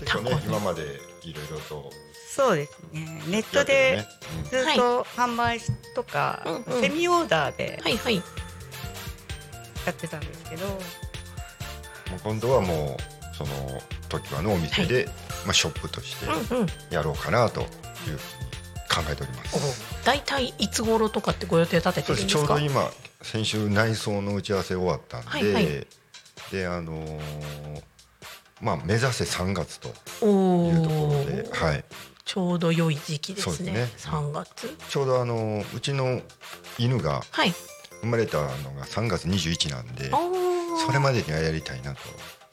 [0.00, 0.82] 結構ね今まで
[1.22, 1.90] いろいろと。
[2.28, 3.22] そうですね。
[3.28, 4.06] ネットで
[4.50, 5.60] ずっと販売
[5.94, 6.44] とか、
[6.80, 7.80] セミオーダーで
[9.86, 10.66] やってたんですけど、
[12.22, 13.50] 今度はもうその
[14.08, 15.06] 時はのお店で、
[15.44, 16.26] まあ、ショップとして
[16.94, 17.70] やろうかなというふ
[18.40, 18.47] うに
[19.02, 22.90] 考えております、大体いつ頃とかってご予定立ててそうですちょるんですかうど今
[23.22, 25.86] 先週内装の打ち合わせ終わったんで、はいはい。
[26.52, 27.20] であのー
[28.60, 29.90] まあ目指せ3月と
[30.20, 31.84] おいうところおで、はい、
[32.24, 33.56] ちょうど良い時期ですね。
[33.56, 34.12] そうですね。
[34.12, 34.76] 3月。
[34.88, 36.20] ちょうどあのーうちの
[36.78, 37.54] 犬がはい。
[38.00, 40.10] 生まれたのが3月21なんで
[40.86, 42.00] それまでにはやりたいなと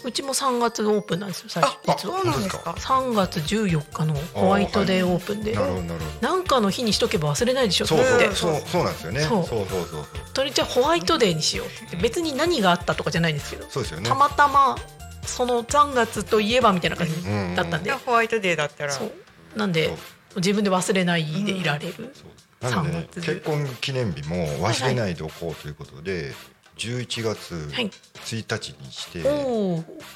[0.06, 1.78] うちも3月オープンなんですよ最初。
[1.88, 2.18] あ実は。
[2.18, 5.54] そうなんですか？3月14日のホワイトデーオープンで。
[5.54, 6.28] なるほどなるほど。
[6.28, 7.86] なんかの日にしとけば忘れないでしょ？
[7.88, 8.26] そうって。
[8.36, 9.20] そうそうそうなんですよね。
[9.22, 10.06] そそううそうそうそう。
[10.34, 11.98] とりあえずじゃあホワイトデーにしようって。
[11.98, 13.66] 別に何があったとかじゃないんですけど。
[13.70, 14.08] そうですよね。
[14.08, 14.78] たまたま
[15.24, 17.14] その3月といえばみたいな感じ
[17.56, 17.90] だったんで。
[17.90, 18.92] でホワイトデーだったら。
[18.92, 19.12] そう。
[19.56, 19.98] なんでそう。
[20.38, 22.24] 自分で忘れないでいられる、そ
[22.68, 22.70] う。
[22.70, 24.36] なので、ね3、月結婚記念日も
[24.68, 26.34] 忘れないでおこうということで、
[26.78, 27.90] 11月はい。
[28.26, 29.24] 1日にして、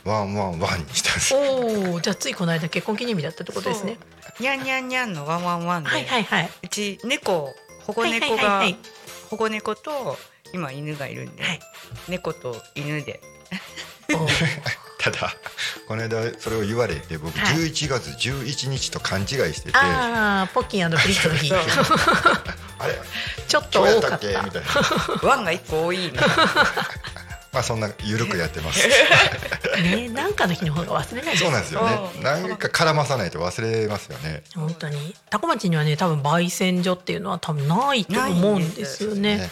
[0.03, 1.39] ワンワンワンにしたんですよ。
[1.39, 2.01] おー。
[2.01, 3.97] じゃあついこの間結婚記念日だったってことですね。
[4.39, 5.83] にゃんにゃんにゃんのワンワンワン。
[5.83, 6.49] で、はいはいはい。
[6.63, 7.53] うち猫
[7.85, 8.63] 保護猫がはいはいはい。
[8.63, 8.77] はい
[9.29, 10.17] 保護猫と
[10.53, 11.59] 今犬がいるんで、はい。
[12.07, 13.21] 猫と犬で
[14.99, 15.33] ただ
[15.87, 17.55] この間それを言われて僕はい。
[17.55, 21.53] 11月11日と勘違いしてて、ああポッキンプリッツの日。
[22.79, 22.99] あれ
[23.47, 24.15] ちょっと多かった。
[24.17, 24.27] っけ？
[24.27, 25.27] みたいな。
[25.27, 25.97] ワンが一個多い。
[25.97, 26.35] みたいな
[27.51, 28.87] まあそんな緩くやってます。
[29.81, 31.37] ねなんかの日の方が忘れない。
[31.37, 31.99] そうなんですよね。
[32.15, 32.23] うん。
[32.23, 34.43] 何か絡まさないと忘れますよね。
[34.53, 35.15] 本当に。
[35.29, 39.37] 多古町にはね多分焙煎所っていうのは多分ないと思うんですよね。
[39.37, 39.49] ね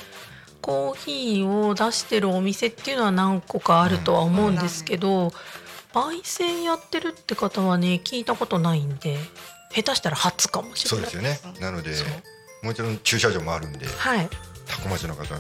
[0.68, 5.30] コーヒーを出してるお店っていうのは何個かあるとは思うんですけど、
[5.93, 9.18] 焙煎やってるって方はね聞いたことないんで
[9.74, 11.09] 下手したら初かもしれない。
[11.09, 11.61] そうですよね。
[11.61, 11.91] なので
[12.63, 14.30] もちろん駐車場もあるんではい。
[14.68, 15.36] 多古町の方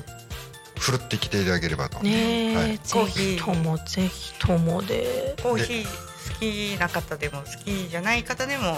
[0.79, 8.77] ふるってきていただければと、ねえ、はい、ぜひともぜひともでコーヒー好きな方でも好きじゃない方でも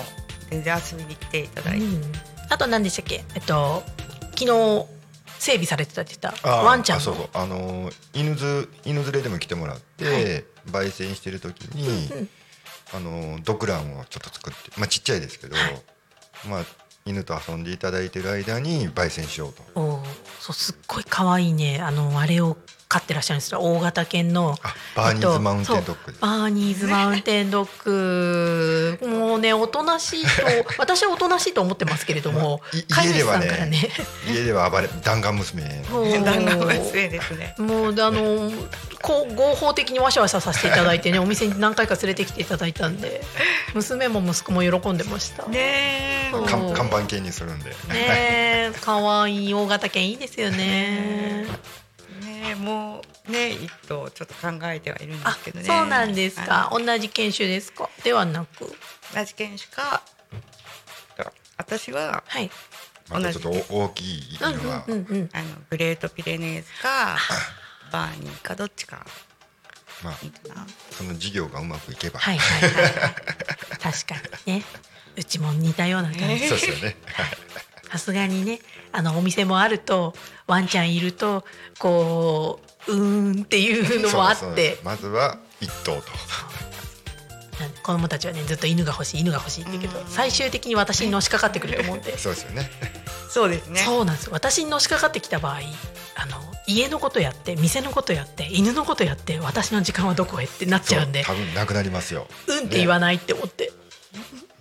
[0.49, 2.01] 全然遊びに来ていただいて、うん、
[2.49, 3.23] あと何でしたっけ？
[3.35, 3.83] えっと
[4.35, 4.85] 昨日
[5.39, 6.49] 整備されてたって言った？
[6.49, 7.01] ワンちゃんの？
[7.01, 7.29] あそうそう。
[7.33, 12.29] あのー犬ず犬連れでも来てもらって、焙煎してる時に、うん
[12.93, 15.81] あのードッグランをちょっと作ってまあちっちゃいですけど、はい。
[16.47, 16.63] まあ
[17.05, 19.63] 犬と遊んでいただいてる間に焙煎しようと。
[19.79, 20.05] おー
[20.39, 22.57] そうすっごい可愛いねあのあれを
[22.91, 23.61] 飼ってらっしゃるんですよ。
[23.61, 28.99] 大型犬のあバーニーズマウンテンドッグです、バーニーズマウンテンドッグ。
[29.07, 30.29] もうねおとなしいと
[30.79, 33.91] 私はおとなしいと思ってますけれども家ではねね
[34.27, 35.61] 家では暴れ弾丸娘。
[35.91, 37.53] もう旦那娘ですね。
[37.59, 38.51] もうあの
[39.03, 43.23] こう合法的にわしゃわしゃさせていただいてねお店に何回か連れてきていただいたんで
[43.75, 45.45] 娘も息子も喜んでました。
[45.45, 48.71] ね看看板犬にするんで、え。
[48.81, 51.45] 可愛い大型犬いいですよね。
[52.19, 55.65] ねもうね一頭ちょっと考えてはいるんであすけどね。
[55.65, 56.69] そうなんですか。
[56.71, 56.79] は。
[56.79, 57.89] 同じ犬種ですか？
[58.03, 58.65] ではなく。
[58.65, 58.67] い
[59.15, 60.01] 同じ犬種か
[61.57, 62.49] 私ははい。
[63.09, 65.29] またちょっと大きいうん犬は、うんうんうん。
[65.33, 67.17] あのグレートピレネーズか
[67.91, 69.05] バーニーかどっちか。
[70.03, 70.67] まあいいかな。
[70.91, 72.83] その事業がうまくいけば、はいはいはい。
[72.83, 72.91] はい
[73.79, 74.15] 確か
[74.45, 74.63] にね。
[75.17, 76.47] うちも似たような感じ。
[76.47, 76.95] そうですよね。
[77.91, 78.59] さすがにね
[78.91, 80.13] あのお店もあると
[80.49, 81.45] ワンちゃんいると
[81.77, 86.01] こううーんっていうのもあそうってまずは一頭と。
[87.83, 92.69] 子供たちはねずっと犬が欲しい犬が欲しいって言うけど最終的に私にのしかかってくると思うんでそうですよね。
[93.29, 93.81] そうですね。
[93.81, 94.31] そうなんですよ。
[94.33, 95.59] 私にのしかかってきた場合
[96.15, 96.37] あの
[96.67, 101.23] 家のことやって店のことやって犬のことやって私の時間はどこへってなっちゃうんで。
[101.23, 102.27] 多分なくなりますよ。
[102.47, 103.71] うんって言わないって思って、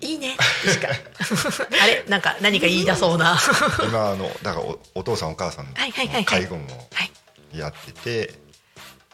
[0.01, 0.37] いいね。
[0.65, 2.05] し かあれ？
[2.09, 3.39] なんか何か言い出そうな。
[3.83, 6.25] 今あのだからおお父さんお母さんのはいはいはいはい。
[6.25, 7.59] 介護もはい。
[7.59, 8.35] やってて、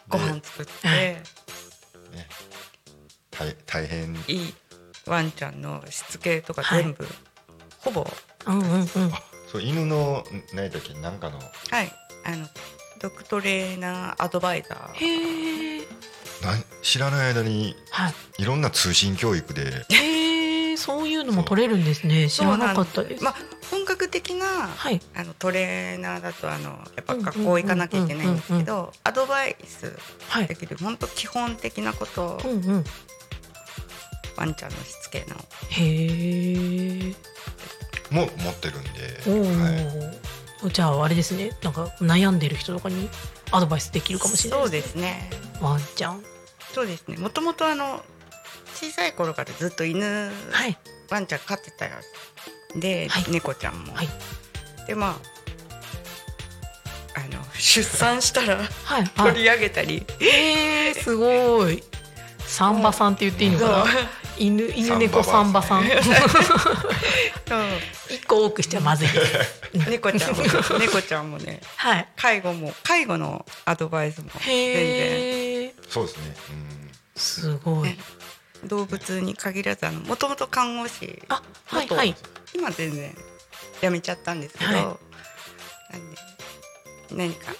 [0.09, 1.21] ご飯作って、はい。
[3.31, 4.13] 大大変。
[4.27, 4.53] いい
[5.05, 7.07] ワンちゃんのしつけとか全部、
[7.79, 8.07] ほぼ。
[8.47, 8.87] うんうんうん。
[9.51, 11.39] そう犬の何やったっけなんかの
[11.71, 11.91] はい。
[12.25, 12.47] あの
[13.01, 14.93] ドッグトレーナーアドバイザー。
[14.93, 15.87] へえ
[16.43, 18.13] なん知らない間にはい。
[18.39, 20.14] いろんな通信教育でへえ
[20.85, 22.29] そういうのも取れるんですね。
[22.29, 23.23] 知らなかったです。
[23.23, 23.35] まあ
[23.71, 25.01] 本格的な、はい。
[25.15, 29.97] あのトレーナーだとあのやっぱ学校行かなきゃいけないんですけどアドバイス
[30.29, 32.83] はいできる本当基本的なことをうんうん。
[34.37, 35.35] ワンちゃんのしつけの。
[35.69, 37.15] へえ
[38.11, 38.89] も持ってるんで、
[39.25, 41.49] おお、はい、じゃああれですね。
[41.63, 43.09] なんか悩んでる人とかに
[43.51, 45.31] アドバイスできるかもしれないそうですね。
[45.61, 46.21] ワンちゃん。
[46.73, 47.17] そうですね。
[47.17, 48.03] もともとあの
[48.75, 50.77] 小さい頃からずっと犬、はい。
[51.09, 51.91] ワンちゃん飼ってたよ。
[52.75, 53.25] で、はい。
[53.31, 54.09] 猫ちゃんも、はい。
[54.85, 55.15] でまあ
[57.19, 59.09] あの出産したらはいはい。
[59.31, 61.81] 取り上げたり、えー、すごい。
[62.39, 63.85] サンバさんって言っていいのかな？
[64.37, 65.83] 犬犬猫サンバさん。
[68.09, 69.07] 一個多くしてはまずい
[69.89, 70.43] 猫ちゃんも
[70.79, 71.61] 猫ちゃんもね。
[71.77, 72.07] はい。
[72.17, 74.53] 介護も介護のアドバイスも全然。
[74.53, 76.35] へえそうですね。
[77.15, 77.97] すごい
[78.67, 82.15] 動物に限らずあのもともと看護師あはい元はい。
[82.53, 83.15] 今全然
[83.81, 84.83] 辞めちゃったんですけど、はい。
[84.83, 86.17] なんで
[87.11, 87.53] 何か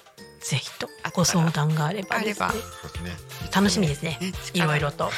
[0.46, 2.22] ぜひとご相談があればね。
[2.22, 2.60] あれうん、そうで
[3.00, 3.12] すね。
[3.54, 4.20] 楽しみですね。
[4.22, 4.32] ね。
[4.54, 5.10] いろいろと。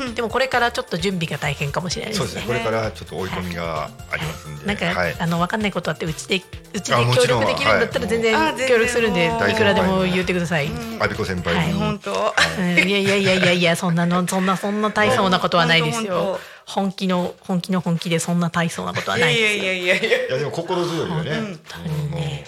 [0.00, 0.14] うん。
[0.14, 2.28] でもこれからちょっと準備が大変かもしれないですね。
[2.28, 2.54] そうですね。
[2.54, 5.16] これからちょっと追い込みがありますんで、なんか、はい。
[5.18, 8.08] あの分かんないことあってうちでうちで協力できるんだったらはい。
[8.08, 10.70] 全然協力するんでいくらでも言ってください。
[10.98, 11.72] アビコ先輩に、はい。
[11.74, 16.38] 本当、うんいやいやいやいやいやそんなのそんなそんな大層なことはないです本よ。
[16.64, 19.62] 本気の本気の本気でそんな大層なことはいないやですよ。
[19.62, 20.38] いやいやいやいやいや。
[20.38, 21.32] でも心強いよね。
[21.34, 22.44] 本当にね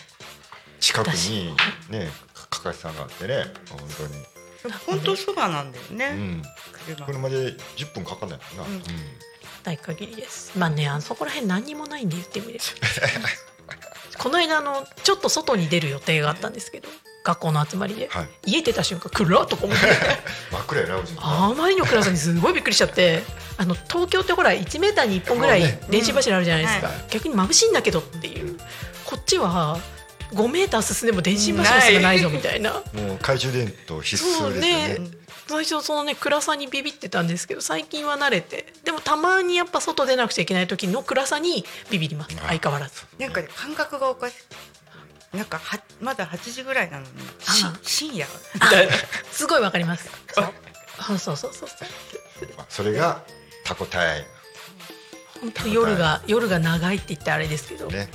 [0.83, 1.55] 近くに
[1.91, 4.33] ねかかしさんがあってね本当に。
[4.87, 6.43] 本当そばなんだよね、うん。
[6.87, 7.37] 車車で
[7.77, 8.65] 10分かかんないな。
[8.65, 8.83] うんうん
[9.63, 10.59] 大限りです。
[10.59, 12.65] まあねあそこら辺何にもないんで言ってみれば。
[14.19, 16.89] この間あのちょっと外に出る予定があったんですけど
[17.25, 19.87] 学校の集まりで、はい家出た瞬間暗っとか思って。
[20.51, 21.15] 真っ暗やなうち。
[21.17, 23.23] あまりの暗さにすごいびっくりしちゃって
[23.57, 28.59] あの東京ってほら1メーターに1本ぐらい電信柱あるじゃないですか、うん逆に眩しいんだけどっていう
[29.05, 29.79] こっちは
[30.33, 32.73] 5メーター進んでも電信柱すらないぞみたいな。
[32.73, 32.83] もう
[33.17, 34.99] 懐中電灯必須ですよね。
[34.99, 35.23] ね。
[35.49, 38.73] 最初そのね暗さにビビってたんですけど最近は慣れて。
[38.85, 42.37] でもたまにやっぱ外出なくちゃいけない時の暗さにビビります。
[42.37, 43.03] 相変わらず。
[43.19, 45.37] なんかね感覚がおかしい。
[45.37, 47.11] なんかはまだ8時ぐらいなのに
[47.83, 48.27] 深夜。
[49.33, 50.11] すごいわかります。
[50.33, 50.53] そう。
[51.19, 51.69] そうそうそう
[52.69, 53.23] それが
[53.65, 54.25] タコタイ
[55.41, 58.09] 本当夜が夜が長いって言ってあれですけど、ね。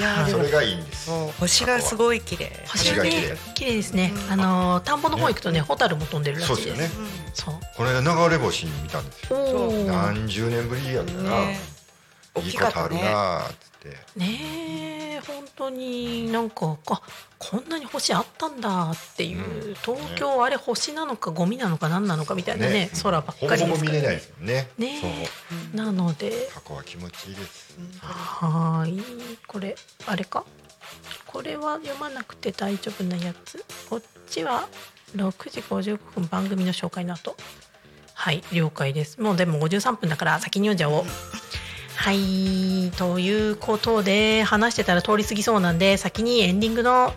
[0.00, 1.10] いやそれがいいんです。
[1.38, 4.12] 星がすごい綺麗星が綺麗綺麗ですね。
[4.30, 6.68] あのー田んぼの方行くとね、ホタルも飛んでるらしいです。
[6.68, 7.10] そうですよね。
[7.34, 7.54] そう。
[7.76, 9.70] この間流れ星見たんですよ。
[9.86, 11.30] 何十年ぶりやったな。
[11.48, 11.60] ね
[12.34, 13.42] 大いいことあるな
[13.80, 13.96] て。
[14.20, 17.02] え本当になんかあ
[17.38, 24.68] こんなに星あったんだっていう、東京あれ星なのかゴミなのか何なのかみたいなね空ばっかりですからぼ見れないですよね。
[24.78, 25.06] ねそ
[25.74, 25.76] う。
[25.76, 26.48] なので。
[26.52, 27.78] タコは気持ちいいです。
[28.00, 29.02] はーい。
[29.46, 29.74] これ
[30.06, 30.44] あれか？
[31.26, 33.64] これは読まなくて大丈夫なやつ。
[33.88, 34.68] こっちは
[35.16, 37.36] 6時55分番組の紹介の後。
[38.14, 38.42] はい。
[38.52, 39.20] 了解です。
[39.20, 41.04] もうでも53分だから先に読んじゃおう
[42.00, 47.12] はいということで話してたら通り過ぎそうなんで先にエンディングの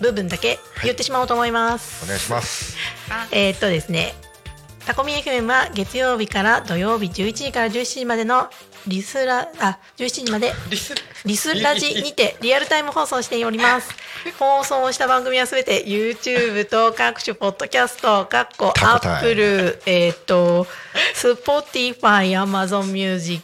[0.00, 2.78] 部分だけ言ってしまおうと思います、お願いします。
[3.30, 4.14] えーっとですね
[4.86, 8.50] タコミ FM は月曜日から土曜日11時から17時までの
[8.86, 10.52] リスラあ17時まで。
[10.68, 10.94] リス
[11.58, 11.74] ラ。
[11.74, 13.90] ジにてリアルタイム放送しております。
[14.38, 20.66] 放送した番組はすべて YouTube と各種ポッドキャストかっこアタコタイップルえっ、と
[21.14, 23.42] Spotify Amazon Music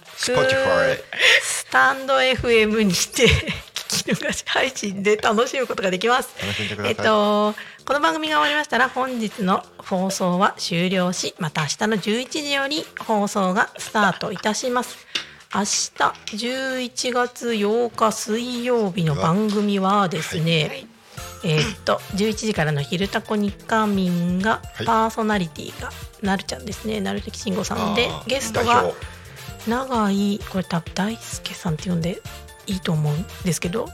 [1.42, 3.28] スタンド FM にて
[3.88, 6.28] 聞き逃し配信で楽しむことができます。
[6.84, 7.54] えっと
[7.86, 15.06] この番組が終わりましたら本日の放送は終了しまた明日の11時より放送がスタートいたします。
[15.52, 15.66] 明日
[16.86, 20.86] 11月8日水曜日の番組はですね、
[21.44, 24.86] えーっと11時からの「昼タコ日課民」がはい。
[24.86, 25.90] パーソナリティが
[26.22, 27.00] なるちゃんですね。
[27.00, 28.92] なるときしんごさんでゲストが
[29.66, 32.22] 永井これ多分大輔さんって呼んで
[32.66, 33.88] いいと思うんですけど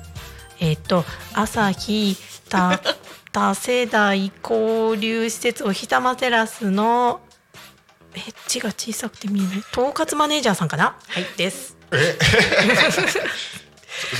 [0.60, 1.04] えっ、と
[1.34, 2.16] 朝日
[2.48, 2.80] た
[3.32, 7.20] 多世代交流施設お日様テラスの
[8.14, 9.58] え字が小さくて見えない。
[9.72, 10.96] 統括マネージャーさんかな？
[11.06, 11.26] はい。
[11.36, 11.76] です。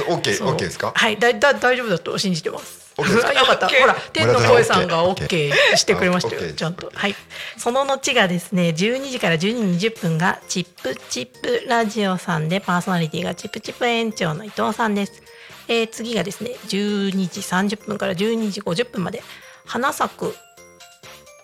[0.09, 0.93] オッケーオッケーですか？
[0.95, 2.87] はいだだ大丈夫だと信じてます。
[2.97, 3.69] よかった。
[3.69, 6.91] ほら天の声さんが OK してくれましたよちゃんと。
[6.95, 7.15] はい。
[7.59, 15.23] その後がですね12時から12時20分がチップチップラジオさんでパーソナリティがチップチップ園長の伊藤さんです、
[15.69, 19.23] えー次がですね12時30分から12時50分まで
[19.65, 20.35] 花咲く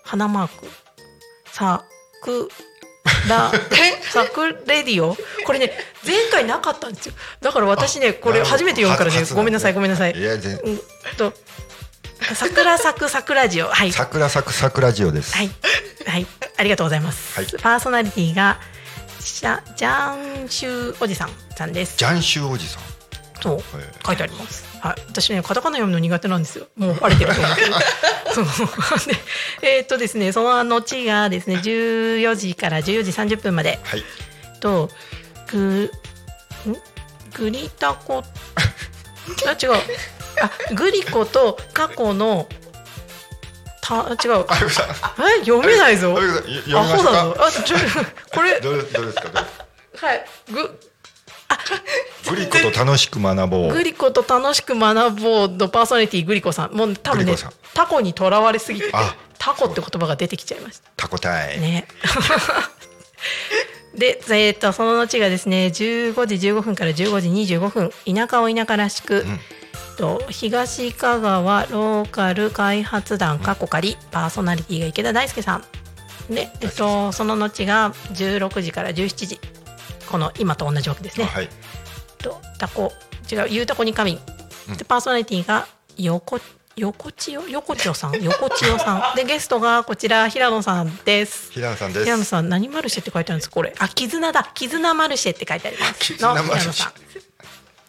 [0.05, 0.67] 花マーク
[1.47, 1.85] さ
[2.23, 2.49] く
[3.29, 3.53] ら
[4.11, 5.17] さくレディオ？
[5.45, 5.73] これね
[6.07, 7.15] 前回なかったんですよ。
[7.41, 10.13] だから私ねこれ初めて読むからね初ごめんなさいごめんなさい。
[10.13, 10.81] いや全うん
[11.17, 11.33] と
[12.35, 13.69] 桜咲く桜ジオ。
[13.69, 13.93] はい。
[13.93, 15.37] 桜咲く桜ジオです。
[15.37, 15.51] はい。
[16.07, 16.27] はい。
[16.57, 17.47] ありがとうございます、はい。
[17.61, 18.61] パーソナリティが
[19.21, 21.97] シャジャンシュおじさんさんです。
[21.97, 22.83] ジャンシュおじさん
[23.43, 24.65] そうええ書いてあります。
[24.81, 26.67] はい、私ねカタカナ読むの苦手なんですよ。
[26.77, 27.53] もうバレてると思う。
[27.53, 27.77] んですけど。
[28.35, 28.45] そう。
[29.61, 33.79] でえーっとですねその後がですね14時から14時30分まで。
[33.85, 34.05] はい。
[34.61, 34.89] と
[35.51, 35.91] グ
[36.69, 36.77] ん？
[37.35, 38.23] グリタコ。
[39.47, 39.75] あ違う。
[40.41, 42.49] あグリコと過去の
[43.81, 44.47] た違う。
[45.37, 45.41] え？
[45.41, 46.17] 読めないぞ。
[46.17, 47.37] あゆさんよ読みアましょうだぞ。
[47.41, 47.77] あちょ
[48.33, 48.61] これ。
[48.61, 49.45] どうどうですか？
[50.07, 50.25] はい。
[50.53, 50.79] グ
[52.29, 53.73] グリコと楽しく学ぼう。
[53.73, 56.73] グリコと楽しく学ぼうのパーソナリティグリコさん。
[56.73, 57.37] もう多分ね
[57.75, 59.17] タコにとらわれすぎてあ。
[59.39, 60.91] タコって言葉が出てきちゃいました。
[60.97, 61.61] タコタイ。
[61.61, 61.87] ね。
[63.95, 67.93] で、えー、とその後がですね15時15分から15時25分。
[68.07, 69.27] 田舎を田舎らしく、
[69.97, 75.65] と東香川ローカル開発団過去仮パーソナリティが池田大輔さん。
[76.33, 79.41] で、えっと、その後が16時から17時
[80.07, 81.27] この今と同じわけですね。
[81.27, 81.49] はい。
[82.19, 82.93] とタコ。
[83.31, 84.13] 違うゆうたこにかみ。
[84.13, 86.39] ん、でパーソナリティが横
[86.77, 87.49] 横千代？
[87.49, 88.23] 横千代さん？
[88.23, 89.17] 横千代さん。
[89.17, 91.53] でゲストがこちら平野さんです。
[91.53, 92.05] 平野さんです。
[92.05, 93.51] 平野さん何マルシェって書いてあるんです？
[93.51, 93.75] これ。
[93.79, 94.51] あ絆だ。
[94.55, 95.99] 絆マルシェって書いてあります。
[96.01, 96.55] 絆マルシェ。
[96.55, 96.93] の平野さん。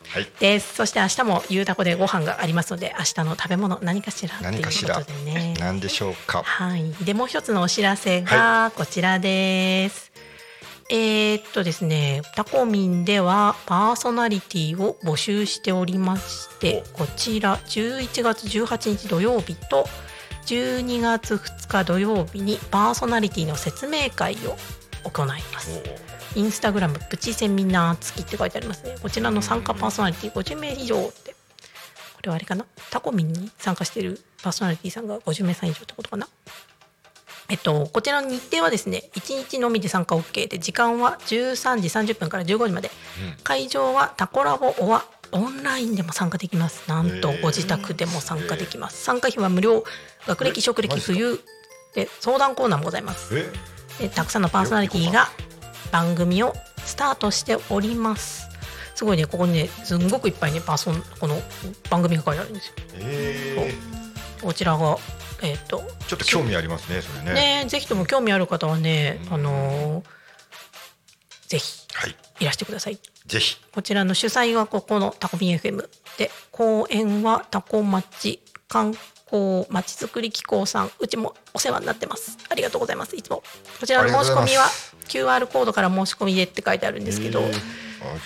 [0.09, 0.27] はい。
[0.39, 0.75] です。
[0.75, 4.95] そして明日もゆうたこでご飯がありますので明日の食べ物何かしら何かしら。
[4.95, 6.43] とでね何でしょうか。
[6.43, 10.12] はい、でもう一つのお知らせがこちらです。
[10.89, 19.87] えーっとですね、タコミンではパーソナリティを募集しておりまして、こちら11月18日土曜日と
[20.45, 24.55] 12月2日土曜日にパーソナリティの説明会を
[25.09, 25.81] 行います。
[26.35, 28.95] インスタグラムプチセミナー付きって書いてありますね。
[29.01, 31.31] こちらの参加パーソナリティ50名以上って。
[31.31, 31.37] こ
[32.23, 32.65] れはあれかな？
[32.91, 36.27] タコミンに参加しているパーソナリティさんが50名さん以上ってことかな？
[37.49, 42.89] えっと、こちらの日程はですね1日のみで参加 OK で時間は13時30分から15時まで、
[43.43, 46.87] 会場はタコラボオアオンラインでも参加できます。
[46.87, 49.03] なんとご自宅でも参加できます。
[49.03, 49.83] 参加費は無料。
[50.27, 51.39] 学歴職歴冬。
[51.95, 53.37] で相談コーナーもございます。
[53.37, 53.51] え？
[53.99, 55.27] でたくさんのパーソナリティが
[55.91, 56.53] 番組を
[56.85, 58.47] スタートしております。
[58.95, 61.35] すごいねここにねすんごくいっぱいねパーソンこの
[61.89, 62.73] 番組が書いてあるんですよ。
[62.99, 63.73] え
[64.41, 64.97] こちらが
[65.43, 67.63] えっ、とー、ちょっと興味ありますねそれね。
[67.63, 70.23] ねぜひとも興味ある方はねあのー
[71.53, 72.15] ぜひはい。
[72.39, 72.97] いらしてください。
[73.27, 73.57] ぜひ。
[73.71, 75.87] こちらの主催はここのタコミン FM
[76.17, 78.93] で公演はタコ町観
[79.25, 80.91] 光まちづくり機構さん。
[80.99, 82.39] うちもお世話になってます。
[82.49, 83.15] ありがとうございます。
[83.15, 83.43] いつも。
[83.79, 84.65] こちらの申し込みは
[85.07, 87.41] QR コードから申し込みでって書いてあるんですけど、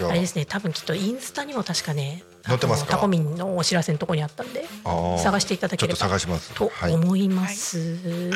[0.07, 0.45] あれですね。
[0.45, 2.91] 多分きっとインスタにも確かね載ってますか？
[2.91, 4.65] タコミンのお知らせのところにあったんで
[5.23, 6.51] 探していただければちょっと探します。
[6.53, 6.93] とはい。
[6.93, 8.31] 思います、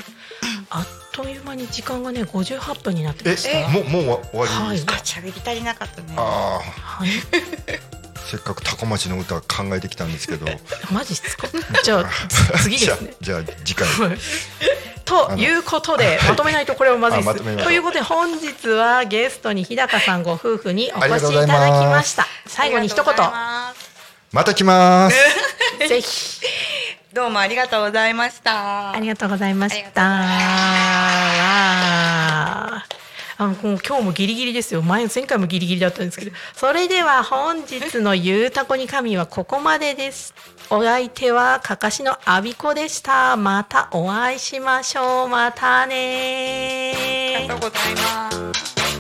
[0.70, 6.14] あっという間に時間がね58分になってましたえもうもう終わりですか、あ喋り足りなかったね。
[6.18, 7.09] あはい。
[7.09, 7.12] あ
[8.24, 10.45] せっかくタコ町の歌考えてきたんですけど。
[10.91, 11.47] マジっすか？
[11.84, 13.14] じゃあつ 次ですね。
[13.20, 13.88] じゃあじゃあ次回。
[13.88, 14.18] はい。
[15.03, 17.64] ということでまとめないとこれはまずいです。
[17.64, 22.26] ということで本日はゲストに日高さんご夫婦にお越しいただきました。
[22.47, 23.14] 最後に一言
[24.32, 25.17] また来ます。
[25.89, 26.39] ぜひ。
[27.13, 28.91] どうもありがとうございました。
[28.91, 30.01] ありがとうございました。
[30.01, 30.07] わ
[31.38, 32.86] あ
[33.38, 34.82] あの今日もギリギリですよ。
[34.84, 36.32] 前前回もギリギリだったんですけど。
[36.55, 40.34] それでは本日の「ゆうたこに神」はここまでです。
[40.69, 43.36] お相手はかかしのあびこでした。
[43.36, 45.27] またお会いしましょう。
[45.27, 48.90] またねありがとうございます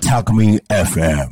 [0.00, 1.28] Talk Me FM